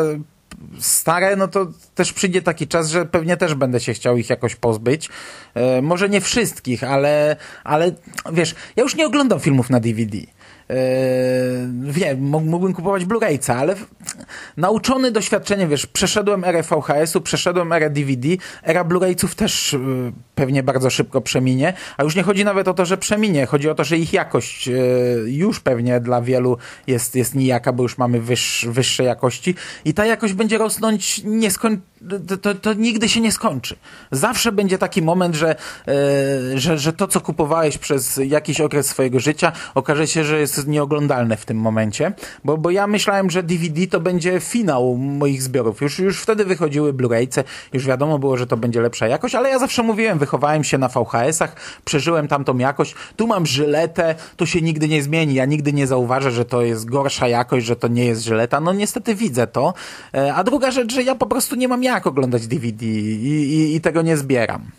stare, 0.81 1.37
no 1.37 1.49
to 1.49 1.67
też 1.95 2.13
przyjdzie 2.13 2.43
taki 2.43 2.69
czas, 2.69 2.91
że 2.91 3.07
pewnie 3.07 3.37
też 3.37 3.55
będę 3.55 3.81
się 3.81 3.95
chciał 3.95 4.17
ich 4.17 4.31
jakoś 4.31 4.57
pozbyć. 4.57 5.09
E, 5.55 5.83
może 5.83 6.09
nie 6.09 6.21
wszystkich, 6.21 6.85
ale, 6.85 7.37
ale 7.65 7.93
wiesz, 8.33 8.55
ja 8.77 8.83
już 8.83 8.95
nie 8.95 9.07
oglądam 9.07 9.41
filmów 9.41 9.71
na 9.71 9.81
DVD. 9.81 10.19
Yy, 10.69 11.93
wiem, 11.93 12.21
mógłbym 12.21 12.75
kupować 12.75 13.05
Blu-rayca, 13.05 13.53
ale 13.53 13.75
nauczony 14.57 15.11
doświadczeniem, 15.11 15.69
wiesz, 15.69 15.87
przeszedłem 15.87 16.45
erę 16.45 16.63
VHS-u, 16.63 17.21
przeszedłem 17.21 17.73
erę 17.73 17.91
DVD, 17.91 18.29
era 18.63 18.85
Blu-rayców 18.85 19.35
też 19.35 19.73
yy, 19.73 20.13
pewnie 20.35 20.63
bardzo 20.63 20.91
szybko 20.91 21.21
przeminie, 21.21 21.73
a 21.97 22.03
już 22.03 22.15
nie 22.17 22.23
chodzi 22.23 22.45
nawet 22.45 22.69
o 22.69 22.75
to, 22.75 22.87
że 22.87 22.99
przeminie, 22.99 23.47
chodzi 23.47 23.71
o 23.71 23.75
to, 23.75 23.85
że 23.85 23.97
ich 23.97 24.13
jakość 24.13 24.67
yy, 24.67 25.25
już 25.27 25.61
pewnie 25.61 26.01
dla 26.01 26.23
wielu 26.23 26.59
jest, 26.87 27.15
jest 27.15 27.35
nijaka, 27.35 27.73
bo 27.73 27.83
już 27.83 27.99
mamy 27.99 28.21
wyższ, 28.21 28.67
wyższe 28.67 29.05
jakości 29.05 29.55
i 29.85 29.95
ta 29.95 30.07
jakość 30.07 30.33
będzie 30.35 30.59
rosnąć 30.59 31.25
nieskończenie 31.25 31.89
to, 32.29 32.37
to, 32.37 32.55
to, 32.55 32.75
nigdy 32.75 33.09
się 33.09 33.21
nie 33.21 33.33
skończy. 33.33 33.77
Zawsze 34.11 34.53
będzie 34.53 34.79
taki 34.79 35.03
moment, 35.03 35.35
że, 35.35 35.57
że, 36.55 36.79
że 36.79 36.93
to, 36.93 37.09
co 37.09 37.21
kupowałeś 37.21 37.79
przez 37.79 38.21
jakiś 38.25 38.61
okres 38.61 38.87
swojego 38.87 39.21
życia, 39.21 39.53
okaże 39.75 40.07
się, 40.07 40.25
że 40.25 40.41
jest 40.41 40.58
nieoglądalne 40.67 41.37
w 41.37 41.45
tym 41.45 41.57
momencie, 41.57 42.13
bo, 42.45 42.59
bo 42.59 42.71
ja 42.71 42.87
myślałem, 42.87 43.31
że 43.31 43.43
DVD 43.43 43.87
to 43.87 44.01
będzie 44.01 44.41
finał 44.41 44.97
moich 44.97 45.43
zbiorów. 45.43 45.81
Już, 45.81 45.99
już 45.99 46.21
wtedy 46.21 46.45
wychodziły 46.45 46.93
Blu-rayce, 46.93 47.45
już 47.73 47.87
wiadomo 47.87 48.19
było, 48.19 48.37
że 48.37 48.47
to 48.47 48.57
będzie 48.57 48.81
lepsza 48.81 49.07
jakość, 49.07 49.35
ale 49.35 49.49
ja 49.49 49.59
zawsze 49.59 49.83
mówiłem, 49.83 50.19
wychowałem 50.19 50.65
się 50.65 50.79
na 50.79 50.89
VHS-ach, 50.89 51.57
przeżyłem 51.85 52.29
tamtą 52.29 52.59
jakość, 52.59 52.95
tu 53.17 53.27
mam 53.27 53.47
żyletę, 53.47 54.15
to 54.37 54.47
się 54.47 54.63
nigdy 54.63 54.89
nie 54.89 55.03
zmieni, 55.03 55.35
ja 55.35 55.45
nigdy 55.45 55.73
nie 55.73 55.87
zauważę, 55.87 56.31
że 56.31 56.45
to 56.45 56.63
jest 56.63 56.91
gorsza 56.91 57.29
jakość, 57.29 57.67
że 57.67 57.77
to 57.77 57.89
nie 57.89 58.05
jest 58.05 58.25
żyleta, 58.25 58.61
no 58.61 58.73
niestety 58.73 59.15
widzę 59.15 59.47
to, 59.47 59.75
e, 60.15 60.35
a 60.35 60.45
druga 60.45 60.71
rzecz, 60.71 60.95
że 60.95 61.03
ja 61.03 61.15
po 61.15 61.27
prostu 61.27 61.57
nie 61.57 61.69
mam 61.69 61.83
jak 61.83 62.07
oglądać 62.07 62.47
DVD 62.47 62.87
i, 62.87 63.27
i, 63.27 63.77
i 63.77 63.81
tego 63.81 64.03
nie 64.03 64.17
zbieram 64.17 64.71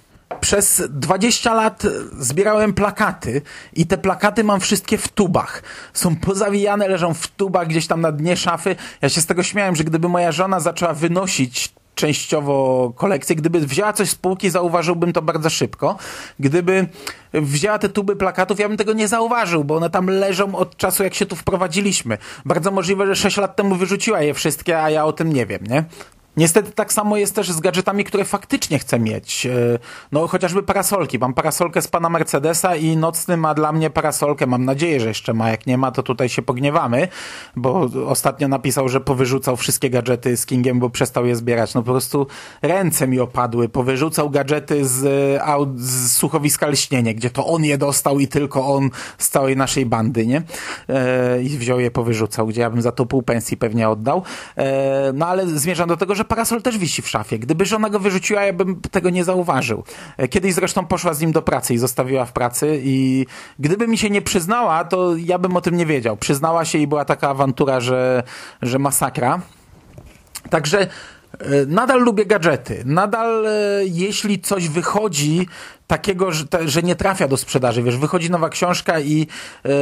przez 0.41 0.83
20 0.89 1.53
lat 1.53 1.83
zbierałem 2.19 2.73
plakaty 2.73 3.41
i 3.73 3.87
te 3.87 3.97
plakaty 3.97 4.43
mam 4.43 4.59
wszystkie 4.59 4.97
w 4.97 5.07
tubach. 5.07 5.63
Są 5.93 6.15
pozawijane, 6.15 6.87
leżą 6.87 7.13
w 7.13 7.27
tubach 7.27 7.67
gdzieś 7.67 7.87
tam 7.87 8.01
na 8.01 8.11
dnie 8.11 8.37
szafy. 8.37 8.75
Ja 9.01 9.09
się 9.09 9.21
z 9.21 9.25
tego 9.25 9.43
śmiałem, 9.43 9.75
że 9.75 9.83
gdyby 9.83 10.09
moja 10.09 10.31
żona 10.31 10.59
zaczęła 10.59 10.93
wynosić 10.93 11.73
częściowo 11.95 12.93
kolekcję. 12.95 13.35
Gdyby 13.35 13.59
wzięła 13.59 13.93
coś 13.93 14.09
z 14.09 14.15
półki, 14.15 14.49
zauważyłbym 14.49 15.13
to 15.13 15.21
bardzo 15.21 15.49
szybko. 15.49 15.97
Gdyby 16.39 16.87
wzięła 17.33 17.79
te 17.79 17.89
tuby 17.89 18.15
plakatów, 18.15 18.59
ja 18.59 18.67
bym 18.67 18.77
tego 18.77 18.93
nie 18.93 19.07
zauważył, 19.07 19.63
bo 19.63 19.75
one 19.75 19.89
tam 19.89 20.07
leżą 20.07 20.55
od 20.55 20.77
czasu, 20.77 21.03
jak 21.03 21.13
się 21.13 21.25
tu 21.25 21.35
wprowadziliśmy. 21.35 22.17
Bardzo 22.45 22.71
możliwe, 22.71 23.07
że 23.07 23.15
6 23.15 23.37
lat 23.37 23.55
temu 23.55 23.75
wyrzuciła 23.75 24.21
je 24.21 24.33
wszystkie, 24.33 24.83
a 24.83 24.89
ja 24.89 25.05
o 25.05 25.13
tym 25.13 25.33
nie 25.33 25.45
wiem, 25.45 25.63
nie? 25.69 25.83
Niestety 26.39 26.71
tak 26.71 26.93
samo 26.93 27.17
jest 27.17 27.35
też 27.35 27.51
z 27.51 27.59
gadżetami, 27.59 28.03
które 28.03 28.25
faktycznie 28.25 28.79
chcę 28.79 28.99
mieć. 28.99 29.45
E, 29.45 29.49
no 30.11 30.27
chociażby 30.27 30.63
parasolki. 30.63 31.19
Mam 31.19 31.33
parasolkę 31.33 31.81
z 31.81 31.87
pana 31.87 32.09
Mercedesa 32.09 32.75
i 32.75 32.97
nocny 32.97 33.37
ma 33.37 33.53
dla 33.53 33.71
mnie 33.71 33.89
parasolkę. 33.89 34.47
Mam 34.47 34.65
nadzieję, 34.65 34.99
że 34.99 35.07
jeszcze 35.07 35.33
ma. 35.33 35.49
Jak 35.49 35.67
nie 35.67 35.77
ma, 35.77 35.91
to 35.91 36.03
tutaj 36.03 36.29
się 36.29 36.41
pogniewamy, 36.41 37.07
bo 37.55 37.89
ostatnio 38.07 38.47
napisał, 38.47 38.89
że 38.89 39.01
powyrzucał 39.01 39.57
wszystkie 39.57 39.89
gadżety 39.89 40.37
z 40.37 40.45
Kingiem, 40.45 40.79
bo 40.79 40.89
przestał 40.89 41.25
je 41.25 41.35
zbierać. 41.35 41.73
No 41.73 41.83
po 41.83 41.91
prostu 41.91 42.27
ręce 42.61 43.07
mi 43.07 43.19
opadły. 43.19 43.69
Powyrzucał 43.69 44.29
gadżety 44.29 44.85
z, 44.85 44.99
z 45.75 46.11
słuchowiska 46.11 46.67
Lśnienie, 46.67 47.15
gdzie 47.15 47.29
to 47.29 47.47
on 47.47 47.65
je 47.65 47.77
dostał 47.77 48.19
i 48.19 48.27
tylko 48.27 48.75
on 48.75 48.89
z 49.17 49.29
całej 49.29 49.57
naszej 49.57 49.85
bandy, 49.85 50.27
nie? 50.27 50.41
E, 50.89 51.41
I 51.41 51.49
wziął 51.49 51.79
je, 51.79 51.91
powyrzucał, 51.91 52.47
gdzie 52.47 52.61
ja 52.61 52.69
bym 52.69 52.81
za 52.81 52.91
to 52.91 53.05
pół 53.05 53.23
pensji 53.23 53.57
pewnie 53.57 53.89
oddał. 53.89 54.23
E, 54.57 55.11
no 55.13 55.27
ale 55.27 55.47
zmierzam 55.47 55.89
do 55.89 55.97
tego, 55.97 56.15
że 56.15 56.25
parasol 56.25 56.61
też 56.61 56.77
wisi 56.77 57.01
w 57.01 57.09
szafie. 57.09 57.39
Gdyby 57.39 57.65
żona 57.65 57.89
go 57.89 57.99
wyrzuciła, 57.99 58.43
ja 58.43 58.53
bym 58.53 58.81
tego 58.81 59.09
nie 59.09 59.23
zauważył. 59.23 59.83
E, 60.17 60.27
kiedyś 60.27 60.53
zresztą 60.53 60.85
poszła 60.85 61.13
z 61.13 61.21
nim 61.21 61.31
do 61.31 61.41
pracy 61.41 61.73
i 61.73 61.77
zostawiła 61.77 62.25
w 62.25 62.33
pracy 62.33 62.81
i 62.83 63.25
gdyby 63.59 63.87
mi 63.87 63.97
się 63.97 64.09
nie 64.09 64.21
przyznała, 64.21 64.83
to 64.83 65.15
ja 65.17 65.37
bym 65.37 65.57
o 65.57 65.61
tym 65.61 65.77
nie 65.77 65.85
wiedział. 65.85 66.17
Przyznała 66.17 66.65
się 66.65 66.77
i 66.77 66.87
była 66.87 67.05
taka 67.05 67.29
awantura, 67.29 67.79
że, 67.79 68.23
że 68.61 68.79
masakra. 68.79 69.41
Także 70.49 70.87
Nadal 71.67 72.01
lubię 72.01 72.25
gadżety. 72.25 72.83
Nadal, 72.85 73.45
jeśli 73.83 74.39
coś 74.39 74.69
wychodzi, 74.69 75.47
takiego, 75.89 76.31
że, 76.31 76.45
że 76.65 76.83
nie 76.83 76.95
trafia 76.95 77.27
do 77.27 77.37
sprzedaży. 77.37 77.83
Wiesz, 77.83 77.97
wychodzi 77.97 78.31
nowa 78.31 78.49
książka 78.49 78.99
i 78.99 79.27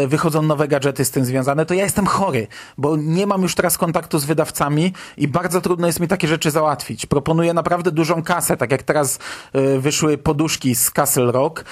y, 0.03 0.07
wychodzą 0.07 0.41
nowe 0.41 0.67
gadżety 0.67 1.05
z 1.05 1.11
tym 1.11 1.25
związane, 1.25 1.65
to 1.65 1.73
ja 1.73 1.83
jestem 1.83 2.05
chory, 2.05 2.47
bo 2.77 2.97
nie 2.97 3.27
mam 3.27 3.41
już 3.41 3.55
teraz 3.55 3.77
kontaktu 3.77 4.19
z 4.19 4.25
wydawcami 4.25 4.93
i 5.17 5.27
bardzo 5.27 5.61
trudno 5.61 5.87
jest 5.87 5.99
mi 5.99 6.07
takie 6.07 6.27
rzeczy 6.27 6.51
załatwić. 6.51 7.05
Proponuję 7.05 7.53
naprawdę 7.53 7.91
dużą 7.91 8.23
kasę, 8.23 8.57
tak 8.57 8.71
jak 8.71 8.83
teraz 8.83 9.19
y, 9.55 9.79
wyszły 9.79 10.17
poduszki 10.17 10.75
z 10.75 10.91
Castle 10.91 11.31
Rock. 11.31 11.65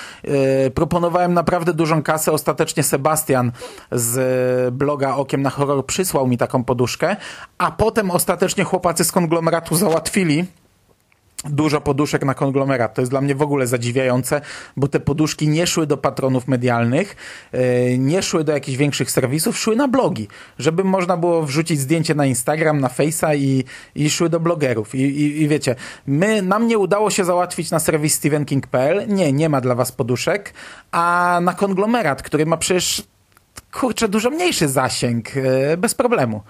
Y, 0.67 0.71
proponowałem 0.71 1.33
naprawdę 1.33 1.73
dużą 1.73 2.03
kasę. 2.03 2.31
Ostatecznie 2.31 2.83
Sebastian 2.83 3.51
z 3.91 4.73
bloga 4.73 5.15
Okiem 5.15 5.41
na 5.41 5.49
Horror 5.49 5.85
przysłał 5.85 6.27
mi 6.27 6.37
taką 6.37 6.63
poduszkę, 6.63 7.15
a 7.57 7.71
potem 7.71 8.11
ostatecznie 8.11 8.63
chłopacy 8.63 9.03
z 9.03 9.11
konglomeratu 9.11 9.75
załatwili 9.75 10.45
dużo 11.49 11.81
poduszek 11.81 12.25
na 12.25 12.33
konglomerat. 12.33 12.93
To 12.93 13.01
jest 13.01 13.11
dla 13.11 13.21
mnie 13.21 13.35
w 13.35 13.41
ogóle 13.41 13.67
zadziwiające, 13.67 14.41
bo 14.77 14.87
te 14.87 14.99
poduszki 14.99 15.47
nie 15.47 15.67
szły 15.67 15.87
do 15.87 15.97
patronów 15.97 16.47
medialnych, 16.47 17.15
e, 17.51 17.97
nie 17.97 18.21
szły 18.21 18.43
do 18.43 18.51
jakichś 18.51 18.77
większych 18.77 19.11
serwisów, 19.11 19.57
szły 19.57 19.75
na 19.75 19.87
blogi, 19.87 20.27
żeby 20.59 20.83
można 20.83 21.17
było 21.17 21.43
wrzucić 21.43 21.79
zdjęcie 21.79 22.15
na 22.15 22.25
Instagram, 22.25 22.79
na 22.79 22.87
Face'a 22.87 23.37
i, 23.37 23.63
i 23.95 24.09
szły 24.09 24.29
do 24.29 24.39
blogerów. 24.39 24.95
I, 24.95 25.01
i, 25.01 25.41
I 25.41 25.47
wiecie, 25.47 25.75
my, 26.07 26.41
nam 26.41 26.67
nie 26.67 26.77
udało 26.77 27.09
się 27.09 27.25
załatwić 27.25 27.71
na 27.71 27.79
serwis 27.79 28.13
stevenking.pl, 28.13 29.07
nie, 29.07 29.33
nie 29.33 29.49
ma 29.49 29.61
dla 29.61 29.75
was 29.75 29.91
poduszek, 29.91 30.53
a 30.91 31.39
na 31.41 31.53
konglomerat, 31.53 32.21
który 32.21 32.45
ma 32.45 32.57
przecież 32.57 33.03
kurczę, 33.71 34.07
dużo 34.07 34.29
mniejszy 34.29 34.67
zasięg, 34.67 35.37
e, 35.37 35.77
bez 35.77 35.93
problemu 35.93 36.41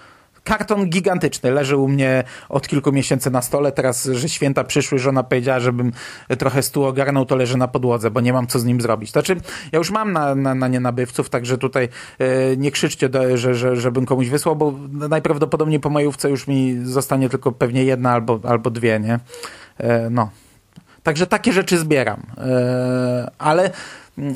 karton 0.46 0.88
gigantyczny, 0.90 1.50
leży 1.50 1.76
u 1.76 1.88
mnie 1.88 2.24
od 2.48 2.68
kilku 2.68 2.92
miesięcy 2.92 3.30
na 3.30 3.42
stole, 3.42 3.72
teraz, 3.72 4.04
że 4.04 4.28
święta 4.28 4.64
przyszły, 4.64 4.98
żona 4.98 5.22
powiedziała, 5.22 5.60
żebym 5.60 5.92
trochę 6.38 6.62
stół 6.62 6.84
ogarnął, 6.84 7.26
to 7.26 7.36
leży 7.36 7.56
na 7.56 7.68
podłodze, 7.68 8.10
bo 8.10 8.20
nie 8.20 8.32
mam 8.32 8.46
co 8.46 8.58
z 8.58 8.64
nim 8.64 8.80
zrobić. 8.80 9.10
Znaczy, 9.10 9.36
ja 9.72 9.78
już 9.78 9.90
mam 9.90 10.12
na, 10.12 10.34
na, 10.34 10.54
na 10.54 10.68
nie 10.68 10.80
nabywców, 10.80 11.30
także 11.30 11.58
tutaj 11.58 11.88
e, 12.18 12.56
nie 12.56 12.70
krzyczcie, 12.70 13.08
do, 13.08 13.36
że, 13.36 13.54
że, 13.54 13.76
żebym 13.76 14.06
komuś 14.06 14.28
wysłał, 14.28 14.56
bo 14.56 14.74
najprawdopodobniej 15.08 15.80
po 15.80 15.90
majówce 15.90 16.30
już 16.30 16.46
mi 16.46 16.76
zostanie 16.84 17.28
tylko 17.28 17.52
pewnie 17.52 17.84
jedna 17.84 18.12
albo, 18.12 18.40
albo 18.44 18.70
dwie, 18.70 19.00
nie? 19.00 19.18
E, 19.78 20.10
no. 20.10 20.30
Także 21.02 21.26
takie 21.26 21.52
rzeczy 21.52 21.78
zbieram. 21.78 22.22
E, 22.38 23.30
ale 23.38 23.70
mm, 24.18 24.34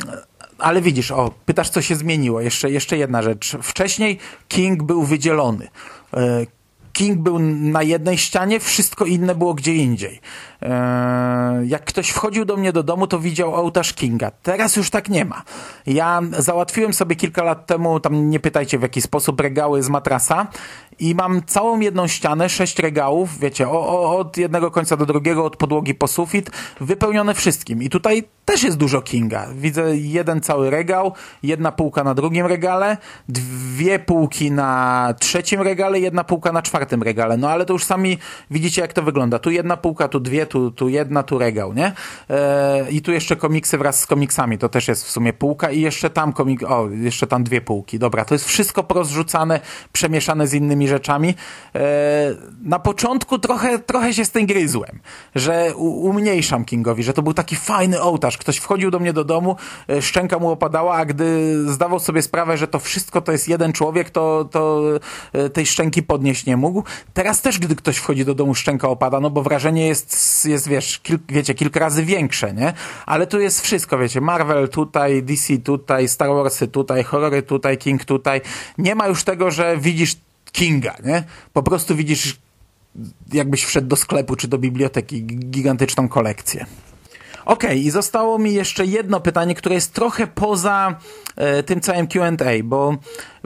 ale 0.61 0.83
widzisz, 0.83 1.11
o, 1.11 1.31
pytasz, 1.47 1.71
co 1.71 1.83
się 1.83 1.97
zmieniło. 1.97 2.41
Jeszcze, 2.41 2.71
jeszcze 2.71 2.99
jedna 2.99 3.23
rzecz. 3.23 3.57
Wcześniej 3.63 4.19
King 4.49 4.83
był 4.83 5.03
wydzielony. 5.03 5.69
E, 6.15 6.47
King 6.93 7.19
był 7.19 7.39
na 7.39 7.83
jednej 7.83 8.19
ścianie, 8.19 8.61
wszystko 8.61 9.05
inne 9.05 9.35
było 9.35 9.55
gdzie 9.55 9.75
indziej. 9.75 10.21
Eee, 10.63 11.69
jak 11.69 11.85
ktoś 11.85 12.09
wchodził 12.09 12.45
do 12.45 12.57
mnie 12.57 12.73
do 12.73 12.83
domu, 12.83 13.07
to 13.07 13.19
widział 13.19 13.55
ołtarz 13.55 13.93
Kinga. 13.93 14.31
Teraz 14.31 14.77
już 14.77 14.91
tak 14.91 15.09
nie 15.09 15.25
ma. 15.25 15.43
Ja 15.87 16.21
załatwiłem 16.39 16.95
sobie 16.95 17.17
kilka 17.17 17.43
lat 17.43 17.67
temu, 17.67 18.01
tam 18.01 18.31
nie 18.31 18.41
pytajcie 18.41 18.79
w 18.79 18.83
jaki 18.83 19.01
sposób, 19.03 19.41
regały 19.41 19.83
z 19.83 19.89
matrasa 19.89 20.47
i 21.01 21.15
mam 21.15 21.43
całą 21.47 21.81
jedną 21.81 22.07
ścianę, 22.07 22.49
sześć 22.49 22.79
regałów, 22.79 23.39
wiecie, 23.39 23.69
o, 23.69 23.89
o, 23.89 24.19
od 24.19 24.37
jednego 24.37 24.71
końca 24.71 24.97
do 24.97 25.07
drugiego, 25.07 25.45
od 25.45 25.57
podłogi 25.57 25.95
po 25.95 26.09
sufit, 26.09 26.51
wypełnione 26.81 27.35
wszystkim. 27.35 27.83
I 27.83 27.91
tutaj 27.91 28.25
też 28.45 28.63
jest 28.63 28.77
dużo 28.77 29.03
Kinga. 29.03 29.47
Widzę 29.55 29.97
jeden 29.97 30.41
cały 30.41 30.71
regał, 30.71 31.13
jedna 31.43 31.73
półka 31.73 32.05
na 32.05 32.15
drugim 32.15 32.47
regale, 32.47 32.97
dwie 33.29 33.99
półki 33.99 34.51
na 34.51 35.15
trzecim 35.21 35.61
regale, 35.61 36.01
jedna 36.01 36.25
półka 36.25 36.53
na 36.53 36.63
czwartym 36.63 37.03
regale. 37.03 37.37
No 37.37 37.51
ale 37.51 37.67
to 37.67 37.73
już 37.73 37.85
sami 37.85 38.19
widzicie, 38.51 38.83
jak 38.83 38.93
to 38.93 39.03
wygląda. 39.03 39.39
Tu 39.39 39.51
jedna 39.51 39.77
półka, 39.77 40.09
tu 40.09 40.21
dwie, 40.21 40.47
tu, 40.47 40.71
tu 40.71 40.89
jedna, 40.89 41.23
tu 41.23 41.39
regał, 41.39 41.75
nie? 41.75 41.93
E, 42.31 42.91
I 42.91 43.03
tu 43.03 43.13
jeszcze 43.13 43.37
komiksy 43.37 43.79
wraz 43.79 44.01
z 44.01 44.07
komiksami, 44.07 44.59
to 44.59 44.69
też 44.69 44.89
jest 44.89 45.05
w 45.05 45.11
sumie 45.11 45.33
półka 45.33 45.71
i 45.71 45.81
jeszcze 45.81 46.11
tam 46.11 46.33
komik, 46.33 46.63
o, 46.63 46.89
jeszcze 46.91 47.27
tam 47.27 47.45
dwie 47.45 47.61
półki. 47.61 47.99
Dobra, 47.99 48.25
to 48.25 48.35
jest 48.35 48.45
wszystko 48.45 48.83
porozrzucane, 48.83 49.61
przemieszane 49.93 50.47
z 50.47 50.55
innymi 50.55 50.89
rzeczami. 50.91 51.35
E, 51.75 51.81
na 52.63 52.79
początku 52.79 53.39
trochę, 53.39 53.79
trochę 53.79 54.15
się 54.15 54.25
z 54.25 54.31
tym 54.31 54.47
gryzłem, 54.47 55.01
że 55.35 55.75
umniejszam 55.77 56.65
Kingowi, 56.65 57.03
że 57.03 57.13
to 57.13 57.23
był 57.23 57.35
taki 57.35 57.57
fajny 57.57 58.03
ołtarz. 58.03 58.39
Ktoś 58.39 58.57
wchodził 58.57 58.91
do 58.91 58.99
mnie 58.99 59.13
do 59.13 59.25
domu, 59.25 59.57
e, 59.89 60.03
szczęka 60.03 60.39
mu 60.39 60.51
opadała, 60.51 60.95
a 60.95 61.05
gdy 61.05 61.57
zdawał 61.73 61.99
sobie 61.99 62.23
sprawę, 62.23 62.57
że 62.57 62.69
to 62.69 62.79
wszystko 62.79 63.21
to 63.21 63.33
jest 63.33 63.49
jeden 63.49 63.73
człowiek, 63.73 64.11
to, 64.11 64.45
to 64.45 64.83
e, 65.33 65.51
tej 65.51 65.67
szczęki 65.67 66.03
podnieść 66.03 66.47
nie 66.47 66.57
mógł. 66.57 66.85
Teraz 67.15 67.43
też, 67.43 67.59
gdy 67.59 67.77
ktoś 67.77 67.97
wchodzi 67.97 68.25
do 68.25 68.35
domu, 68.35 68.55
szczęka 68.55 68.89
opada, 68.89 69.21
no 69.21 69.31
bo 69.31 69.43
wrażenie 69.43 69.87
jest, 69.87 70.47
jest 70.47 70.69
wiesz, 70.69 70.99
kil, 70.99 71.19
wiecie, 71.29 71.55
kilka 71.55 71.81
razy 71.81 72.05
większe, 72.05 72.55
nie? 72.55 72.73
Ale 73.07 73.27
tu 73.27 73.41
jest 73.41 73.61
wszystko, 73.61 73.99
wiecie, 73.99 74.21
Marvel 74.21 74.69
tutaj, 74.69 75.23
DC 75.23 75.59
tutaj, 75.59 76.09
Star 76.09 76.29
Warsy 76.29 76.69
tutaj, 76.69 77.05
horrory 77.05 77.43
tutaj, 77.43 77.79
King 77.79 78.05
tutaj. 78.05 78.41
Nie 78.79 78.95
ma 78.95 79.07
już 79.09 79.25
tego, 79.25 79.51
że 79.51 79.77
widzisz 79.79 80.17
Kinga, 80.53 80.97
nie? 81.05 81.25
Po 81.53 81.63
prostu 81.63 81.97
widzisz, 81.97 82.39
jakbyś 83.33 83.65
wszedł 83.65 83.89
do 83.89 83.97
sklepu 83.97 84.37
czy 84.37 84.49
do 84.49 84.59
biblioteki, 84.59 85.27
gigantyczną 85.27 86.09
kolekcję. 86.09 86.67
Okej, 87.51 87.71
okay, 87.71 87.79
i 87.79 87.91
zostało 87.91 88.39
mi 88.39 88.55
jeszcze 88.55 88.87
jedno 88.87 89.21
pytanie, 89.21 89.55
które 89.55 89.75
jest 89.75 89.95
trochę 89.95 90.27
poza 90.27 90.95
e, 91.37 91.63
tym 91.63 91.81
całym 91.81 92.07
QA, 92.07 92.31
bo 92.65 92.97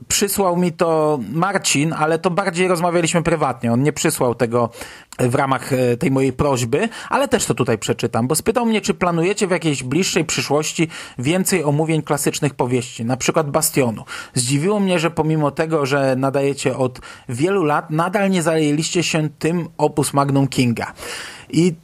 przysłał 0.09 0.57
mi 0.57 0.73
to 0.73 1.19
Marcin, 1.33 1.93
ale 1.93 2.19
to 2.19 2.31
bardziej 2.31 2.69
rozmawialiśmy 2.69 3.23
prywatnie. 3.23 3.73
On 3.73 3.83
nie 3.83 3.93
przysłał 3.93 4.35
tego 4.35 4.71
w 5.19 5.35
ramach 5.35 5.73
e, 5.73 5.97
tej 5.97 6.11
mojej 6.11 6.33
prośby, 6.33 6.89
ale 7.11 7.29
też 7.29 7.47
to 7.47 7.55
tutaj 7.55 7.79
przeczytam, 7.79 8.29
bo 8.29 8.35
spytał 8.35 8.67
mnie, 8.67 8.81
czy 8.81 8.95
planujecie 8.95 9.47
w 9.47 9.51
jakiejś 9.51 9.83
bliższej 9.83 10.25
przyszłości 10.25 10.89
więcej 11.19 11.65
omówień 11.65 12.03
klasycznych 12.03 12.55
powieści, 12.55 13.05
na 13.05 13.17
przykład 13.17 13.51
Bastionu. 13.51 14.05
Zdziwiło 14.35 14.81
mnie, 14.81 14.99
że 14.99 15.11
pomimo 15.11 15.51
tego, 15.51 15.87
że 15.87 16.17
nadajecie 16.17 16.77
od 16.77 17.01
wielu 17.29 17.65
lat, 17.65 17.91
nadal 17.91 18.31
nie 18.31 18.43
zajęliście 18.43 19.03
się 19.03 19.29
tym 19.39 19.69
opus 19.79 20.13
magnum 20.13 20.49
Kinga. 20.49 20.93
I 21.51 21.75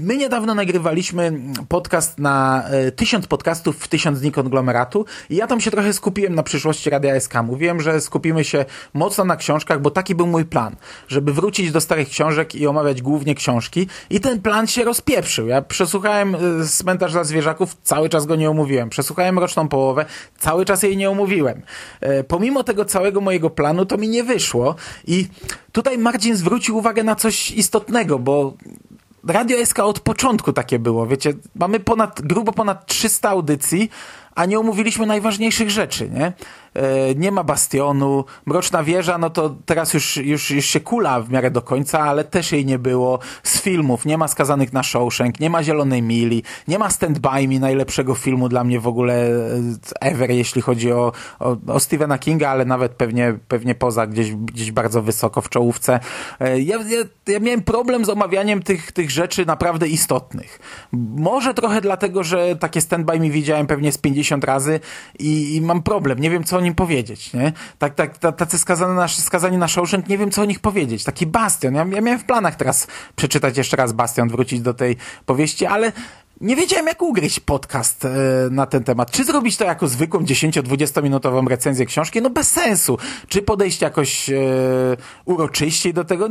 My 0.00 0.16
niedawno 0.16 0.54
nagrywaliśmy 0.54 1.32
podcast 1.68 2.18
na 2.18 2.64
e, 2.68 2.92
tysiąc 2.92 3.26
podcastów 3.26 3.76
w 3.78 3.88
tysiąc 3.88 4.20
dni 4.20 4.32
konglomeratu 4.32 5.04
i 5.30 5.36
ja 5.36 5.46
tam 5.46 5.60
się 5.60 5.70
trochę 5.70 5.92
skupiłem 5.92 6.34
na 6.34 6.42
przyszłości 6.42 6.90
Radia 6.90 7.20
SK. 7.20 7.34
Mówiłem, 7.44 7.80
że 7.80 8.00
skupimy 8.00 8.44
się 8.44 8.64
mocno 8.94 9.24
na 9.24 9.36
książkach, 9.36 9.80
bo 9.80 9.90
taki 9.90 10.14
był 10.14 10.26
mój 10.26 10.44
plan, 10.44 10.76
żeby 11.08 11.32
wrócić 11.32 11.72
do 11.72 11.80
starych 11.80 12.08
książek 12.08 12.54
i 12.54 12.66
omawiać 12.66 13.02
głównie 13.02 13.34
książki 13.34 13.88
i 14.10 14.20
ten 14.20 14.42
plan 14.42 14.66
się 14.66 14.84
rozpieprzył. 14.84 15.46
Ja 15.46 15.62
przesłuchałem 15.62 16.34
e, 16.34 16.38
Cmentarz 16.68 17.12
dla 17.12 17.24
Zwierzaków, 17.24 17.76
cały 17.82 18.08
czas 18.08 18.26
go 18.26 18.36
nie 18.36 18.50
omówiłem. 18.50 18.90
Przesłuchałem 18.90 19.38
Roczną 19.38 19.68
Połowę, 19.68 20.04
cały 20.38 20.64
czas 20.64 20.82
jej 20.82 20.96
nie 20.96 21.10
omówiłem. 21.10 21.62
E, 22.00 22.24
pomimo 22.24 22.64
tego 22.64 22.84
całego 22.84 23.20
mojego 23.20 23.50
planu 23.50 23.86
to 23.86 23.96
mi 23.96 24.08
nie 24.08 24.24
wyszło 24.24 24.74
i 25.06 25.28
tutaj 25.72 25.98
Marcin 25.98 26.36
zwrócił 26.36 26.76
uwagę 26.76 27.02
na 27.04 27.14
coś 27.14 27.50
istotnego, 27.50 28.18
bo 28.18 28.54
Radio 29.28 29.66
SK 29.66 29.78
od 29.78 30.00
początku 30.00 30.52
takie 30.52 30.78
było, 30.78 31.06
wiecie, 31.06 31.32
mamy 31.54 31.80
ponad, 31.80 32.22
grubo 32.22 32.52
ponad 32.52 32.86
300 32.86 33.28
audycji, 33.28 33.90
a 34.34 34.44
nie 34.44 34.58
omówiliśmy 34.58 35.06
najważniejszych 35.06 35.70
rzeczy, 35.70 36.10
nie? 36.10 36.32
E, 36.76 37.14
nie 37.14 37.32
ma 37.32 37.44
Bastionu, 37.44 38.24
Mroczna 38.46 38.84
Wieża, 38.84 39.18
no 39.18 39.30
to 39.30 39.56
teraz 39.66 39.94
już, 39.94 40.16
już, 40.16 40.50
już 40.50 40.66
się 40.66 40.80
kula 40.80 41.20
w 41.20 41.30
miarę 41.30 41.50
do 41.50 41.62
końca, 41.62 42.00
ale 42.00 42.24
też 42.24 42.52
jej 42.52 42.66
nie 42.66 42.78
było. 42.78 43.18
Z 43.42 43.60
filmów 43.60 44.04
nie 44.04 44.18
ma 44.18 44.28
Skazanych 44.28 44.72
na 44.72 44.82
Shawshank, 44.82 45.40
nie 45.40 45.50
ma 45.50 45.62
Zielonej 45.62 46.02
Mili, 46.02 46.42
nie 46.68 46.78
ma 46.78 46.90
Stand 46.90 47.18
By 47.18 47.48
Me, 47.48 47.58
najlepszego 47.58 48.14
filmu 48.14 48.48
dla 48.48 48.64
mnie 48.64 48.80
w 48.80 48.86
ogóle 48.86 49.14
e, 49.14 49.60
ever, 50.00 50.30
jeśli 50.30 50.62
chodzi 50.62 50.92
o, 50.92 51.12
o, 51.38 51.56
o 51.66 51.80
Stephena 51.80 52.18
Kinga, 52.18 52.48
ale 52.48 52.64
nawet 52.64 52.92
pewnie, 52.92 53.38
pewnie 53.48 53.74
poza, 53.74 54.06
gdzieś, 54.06 54.34
gdzieś 54.34 54.72
bardzo 54.72 55.02
wysoko 55.02 55.40
w 55.40 55.48
czołówce. 55.48 56.00
E, 56.40 56.60
ja, 56.60 56.76
ja, 56.76 57.32
ja 57.32 57.40
miałem 57.40 57.62
problem 57.62 58.04
z 58.04 58.08
omawianiem 58.08 58.62
tych, 58.62 58.92
tych 58.92 59.10
rzeczy 59.10 59.46
naprawdę 59.46 59.88
istotnych. 59.88 60.60
Może 61.16 61.54
trochę 61.54 61.80
dlatego, 61.80 62.24
że 62.24 62.56
takie 62.56 62.80
Stand 62.80 63.06
By 63.06 63.20
Me 63.20 63.30
widziałem 63.30 63.66
pewnie 63.66 63.92
z 63.92 63.98
50 63.98 64.44
razy 64.44 64.80
i, 65.18 65.56
i 65.56 65.60
mam 65.60 65.82
problem. 65.82 66.18
Nie 66.18 66.30
wiem, 66.30 66.44
co 66.44 66.60
nim 66.66 66.74
powiedzieć, 66.74 67.32
nie? 67.32 67.52
Tak, 67.78 67.94
tak, 67.94 68.18
tacy 68.18 68.58
skazani 68.58 68.94
na, 68.96 69.08
skazani 69.08 69.56
na 69.56 69.68
Shawshank, 69.68 70.08
nie 70.08 70.18
wiem, 70.18 70.30
co 70.30 70.42
o 70.42 70.44
nich 70.44 70.60
powiedzieć. 70.60 71.04
Taki 71.04 71.26
Bastion. 71.26 71.74
Ja, 71.74 71.86
ja 71.92 72.00
miałem 72.00 72.18
w 72.18 72.24
planach 72.24 72.56
teraz 72.56 72.86
przeczytać 73.16 73.56
jeszcze 73.56 73.76
raz 73.76 73.92
Bastion, 73.92 74.28
wrócić 74.28 74.60
do 74.60 74.74
tej 74.74 74.96
powieści, 75.26 75.66
ale 75.66 75.92
nie 76.40 76.56
wiedziałem, 76.56 76.86
jak 76.86 77.02
ugryźć 77.02 77.40
podcast 77.40 78.04
e, 78.04 78.08
na 78.50 78.66
ten 78.66 78.84
temat. 78.84 79.10
Czy 79.10 79.24
zrobić 79.24 79.56
to 79.56 79.64
jako 79.64 79.88
zwykłą 79.88 80.20
10-20 80.20 81.02
minutową 81.02 81.44
recenzję 81.48 81.86
książki? 81.86 82.22
No 82.22 82.30
bez 82.30 82.50
sensu. 82.50 82.98
Czy 83.28 83.42
podejść 83.42 83.80
jakoś 83.80 84.30
e, 84.30 84.36
uroczyściej 85.24 85.94
do 85.94 86.04
tego? 86.04 86.28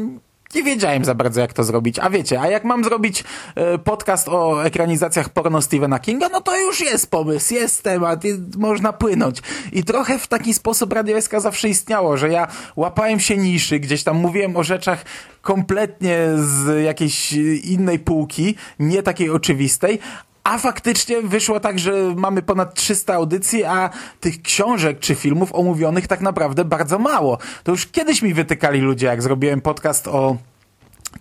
Nie 0.56 0.64
wiedziałem 0.64 1.06
za 1.06 1.16
bardzo, 1.16 1.42
jak 1.42 1.54
to 1.54 1.64
zrobić. 1.64 2.00
A 2.00 2.10
wiecie, 2.10 2.42
a 2.42 2.48
jak 2.48 2.64
mam 2.64 2.84
zrobić 2.84 3.24
e, 3.56 3.78
podcast 3.78 4.30
o 4.30 4.66
ekranizacjach 4.66 5.30
porno 5.30 5.62
Stephena 5.62 6.00
Kinga, 6.00 6.30
no 6.30 6.42
to 6.42 6.60
już 6.60 6.80
jest 6.80 7.12
pomysł, 7.12 7.54
jest 7.54 7.84
temat, 7.84 8.24
jest, 8.24 8.56
można 8.58 8.94
płynąć. 8.94 9.42
I 9.72 9.84
trochę 9.84 10.20
w 10.20 10.28
taki 10.28 10.54
sposób 10.54 10.94
Radio 10.94 11.22
SK 11.22 11.40
zawsze 11.40 11.70
istniało, 11.70 12.18
że 12.18 12.30
ja 12.30 12.48
łapałem 12.76 13.20
się 13.20 13.38
niszy, 13.38 13.80
gdzieś 13.80 14.04
tam 14.04 14.18
mówiłem 14.18 14.58
o 14.58 14.64
rzeczach 14.64 15.06
kompletnie 15.42 16.18
z 16.36 16.84
jakiejś 16.84 17.34
innej 17.64 18.00
półki, 18.00 18.56
nie 18.80 19.04
takiej 19.04 19.30
oczywistej, 19.30 20.00
a 20.46 20.58
faktycznie 20.58 21.22
wyszło 21.22 21.60
tak, 21.60 21.80
że 21.80 21.94
mamy 22.16 22.42
ponad 22.42 22.74
300 22.74 23.14
audycji, 23.14 23.64
a 23.64 23.90
tych 24.20 24.42
książek 24.42 25.00
czy 25.00 25.16
filmów 25.16 25.56
omówionych 25.56 26.08
tak 26.08 26.22
naprawdę 26.22 26.66
bardzo 26.66 27.00
mało. 27.00 27.38
To 27.64 27.72
już 27.72 27.88
kiedyś 27.88 28.22
mi 28.22 28.34
wytykali 28.34 28.80
ludzie, 28.80 29.08
jak 29.08 29.22
zrobiłem 29.22 29.62
podcast 29.62 30.08
o 30.08 30.38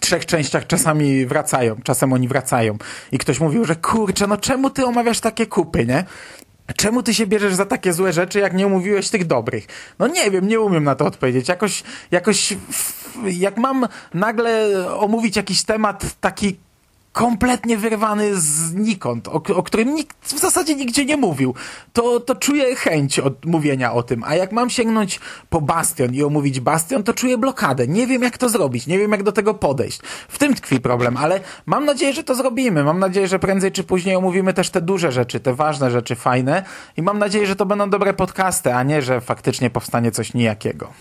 trzech 0.01 0.27
częściach 0.27 0.67
czasami 0.67 1.27
wracają, 1.27 1.77
czasem 1.85 2.13
oni 2.13 2.29
wracają. 2.29 2.79
I 3.13 3.19
ktoś 3.19 3.41
mówił, 3.41 3.65
że 3.65 3.77
kurczę, 3.77 4.27
no 4.27 4.37
czemu 4.37 4.71
ty 4.71 4.87
omawiasz 4.87 5.21
takie 5.21 5.47
kupy, 5.47 5.87
nie? 5.87 6.05
Czemu 6.77 7.03
ty 7.03 7.15
się 7.15 7.27
bierzesz 7.27 7.55
za 7.55 7.67
takie 7.67 7.93
złe 7.93 8.13
rzeczy, 8.13 8.39
jak 8.39 8.55
nie 8.55 8.67
omówiłeś 8.67 9.11
tych 9.11 9.27
dobrych? 9.27 9.67
No 9.99 10.07
nie 10.07 10.31
wiem, 10.31 10.49
nie 10.49 10.61
umiem 10.61 10.85
na 10.85 10.95
to 10.95 11.07
odpowiedzieć. 11.07 11.49
Jakoś, 11.49 11.83
jakoś, 12.11 12.57
jak 13.25 13.57
mam 13.57 13.89
nagle 14.15 14.69
omówić 14.99 15.37
jakiś 15.37 15.63
temat 15.63 16.05
taki 16.21 16.57
kompletnie 17.15 17.77
wyrwany 17.77 18.41
znikąd, 18.41 19.29
o, 19.29 19.43
o 19.55 19.63
którym 19.63 19.95
nikt 19.95 20.17
w 20.23 20.39
zasadzie 20.39 20.75
nigdzie 20.75 21.05
nie 21.05 21.17
mówił, 21.17 21.55
to, 21.93 22.21
to 22.21 22.35
czuję 22.35 22.77
chęć 22.77 23.19
od 23.19 23.47
mówienia 23.47 23.93
o 23.93 24.03
tym. 24.03 24.25
A 24.25 24.35
jak 24.35 24.53
mam 24.53 24.71
sięgnąć 24.71 25.21
po 25.51 25.61
Bastion 25.61 26.15
i 26.15 26.23
omówić 26.23 26.61
Bastion, 26.61 27.03
to 27.03 27.15
czuję 27.15 27.39
blokadę. 27.39 27.89
Nie 27.89 28.07
wiem, 28.07 28.23
jak 28.23 28.39
to 28.39 28.49
zrobić, 28.49 28.87
nie 28.87 28.99
wiem, 28.99 29.13
jak 29.13 29.23
do 29.23 29.33
tego 29.33 29.55
podejść. 29.55 30.01
W 30.29 30.39
tym 30.39 30.55
tkwi 30.55 30.81
problem, 30.81 31.17
ale 31.17 31.41
mam 31.67 31.85
nadzieję, 31.85 32.13
że 32.13 32.25
to 32.25 32.35
zrobimy. 32.35 32.85
Mam 32.85 32.99
nadzieję, 32.99 33.29
że 33.29 33.39
prędzej 33.39 33.73
czy 33.73 33.85
później 33.85 34.17
omówimy 34.17 34.55
też 34.55 34.71
te 34.71 34.81
duże 34.81 35.13
rzeczy, 35.13 35.41
te 35.41 35.55
ważne 35.55 35.91
rzeczy, 35.91 36.15
fajne 36.15 36.65
i 36.97 37.03
mam 37.03 37.19
nadzieję, 37.19 37.47
że 37.47 37.57
to 37.57 37.67
będą 37.67 37.91
dobre 37.91 38.15
podcasty, 38.15 38.75
a 38.75 38.83
nie, 38.83 39.03
że 39.03 39.21
faktycznie 39.21 39.71
powstanie 39.71 40.11
coś 40.11 40.35
nijakiego. 40.35 40.93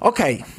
Okej. 0.00 0.34
Okay. 0.34 0.57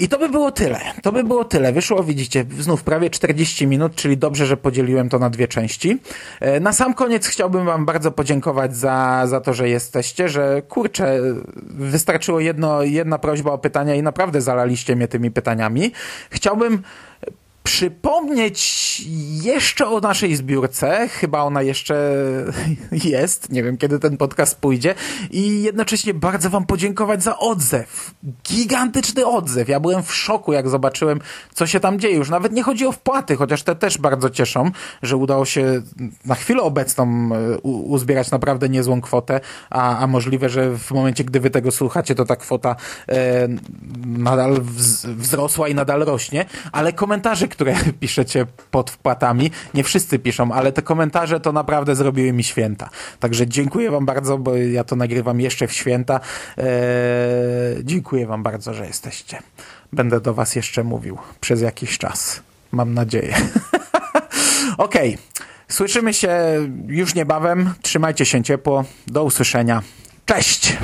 I 0.00 0.08
to 0.08 0.18
by 0.18 0.28
było 0.28 0.52
tyle. 0.52 0.80
To 1.02 1.12
by 1.12 1.24
było 1.24 1.44
tyle. 1.44 1.72
Wyszło, 1.72 2.04
widzicie, 2.04 2.44
znów 2.60 2.82
prawie 2.82 3.10
40 3.10 3.66
minut, 3.66 3.94
czyli 3.94 4.16
dobrze, 4.16 4.46
że 4.46 4.56
podzieliłem 4.56 5.08
to 5.08 5.18
na 5.18 5.30
dwie 5.30 5.48
części. 5.48 5.98
E, 6.40 6.60
na 6.60 6.72
sam 6.72 6.94
koniec 6.94 7.26
chciałbym 7.26 7.66
Wam 7.66 7.86
bardzo 7.86 8.12
podziękować 8.12 8.76
za, 8.76 9.22
za 9.26 9.40
to, 9.40 9.54
że 9.54 9.68
jesteście, 9.68 10.28
że 10.28 10.62
kurczę, 10.62 11.18
wystarczyło 11.66 12.40
jedno, 12.40 12.82
jedna 12.82 13.18
prośba 13.18 13.52
o 13.52 13.58
pytania 13.58 13.94
i 13.94 14.02
naprawdę 14.02 14.40
zalaliście 14.40 14.96
mnie 14.96 15.08
tymi 15.08 15.30
pytaniami. 15.30 15.92
Chciałbym 16.30 16.82
przypomnieć 17.76 19.00
jeszcze 19.42 19.88
o 19.88 20.00
naszej 20.00 20.36
zbiórce. 20.36 21.08
Chyba 21.08 21.42
ona 21.42 21.62
jeszcze 21.62 22.14
jest. 23.04 23.52
Nie 23.52 23.62
wiem, 23.62 23.76
kiedy 23.76 23.98
ten 23.98 24.16
podcast 24.16 24.60
pójdzie. 24.60 24.94
I 25.30 25.62
jednocześnie 25.62 26.14
bardzo 26.14 26.50
Wam 26.50 26.66
podziękować 26.66 27.22
za 27.22 27.38
odzew. 27.38 28.14
Gigantyczny 28.48 29.26
odzew. 29.26 29.68
Ja 29.68 29.80
byłem 29.80 30.02
w 30.02 30.14
szoku, 30.14 30.52
jak 30.52 30.68
zobaczyłem, 30.68 31.20
co 31.54 31.66
się 31.66 31.80
tam 31.80 32.00
dzieje. 32.00 32.16
Już 32.16 32.30
nawet 32.30 32.52
nie 32.52 32.62
chodzi 32.62 32.86
o 32.86 32.92
wpłaty, 32.92 33.36
chociaż 33.36 33.62
te 33.62 33.74
też 33.74 33.98
bardzo 33.98 34.30
cieszą, 34.30 34.70
że 35.02 35.16
udało 35.16 35.44
się 35.44 35.82
na 36.24 36.34
chwilę 36.34 36.62
obecną 36.62 37.28
e, 37.34 37.58
uzbierać 37.62 38.30
naprawdę 38.30 38.68
niezłą 38.68 39.00
kwotę, 39.00 39.40
a, 39.70 39.98
a 39.98 40.06
możliwe, 40.06 40.48
że 40.48 40.78
w 40.78 40.90
momencie, 40.90 41.24
gdy 41.24 41.40
Wy 41.40 41.50
tego 41.50 41.70
słuchacie, 41.70 42.14
to 42.14 42.24
ta 42.24 42.36
kwota 42.36 42.76
e, 43.08 43.48
nadal 44.06 44.60
wzrosła 45.04 45.68
i 45.68 45.74
nadal 45.74 46.00
rośnie. 46.00 46.44
Ale 46.72 46.92
komentarze, 46.92 47.48
które 47.74 47.92
piszecie 48.00 48.46
pod 48.70 48.90
wpłatami. 48.90 49.50
Nie 49.74 49.84
wszyscy 49.84 50.18
piszą, 50.18 50.52
ale 50.52 50.72
te 50.72 50.82
komentarze 50.82 51.40
to 51.40 51.52
naprawdę 51.52 51.94
zrobiły 51.94 52.32
mi 52.32 52.44
święta. 52.44 52.90
Także 53.20 53.46
dziękuję 53.46 53.90
wam 53.90 54.06
bardzo, 54.06 54.38
bo 54.38 54.56
ja 54.56 54.84
to 54.84 54.96
nagrywam 54.96 55.40
jeszcze 55.40 55.66
w 55.66 55.72
święta. 55.72 56.20
Eee, 56.58 56.64
dziękuję 57.82 58.26
wam 58.26 58.42
bardzo, 58.42 58.74
że 58.74 58.86
jesteście. 58.86 59.38
Będę 59.92 60.20
do 60.20 60.34
was 60.34 60.56
jeszcze 60.56 60.84
mówił 60.84 61.18
przez 61.40 61.60
jakiś 61.60 61.98
czas. 61.98 62.42
Mam 62.72 62.94
nadzieję. 62.94 63.34
Okej. 64.78 65.14
Okay. 65.14 65.24
Słyszymy 65.68 66.14
się 66.14 66.30
już 66.86 67.14
niebawem. 67.14 67.74
Trzymajcie 67.82 68.24
się 68.24 68.42
ciepło. 68.42 68.84
Do 69.06 69.24
usłyszenia. 69.24 69.82
Cześć! 70.26 70.76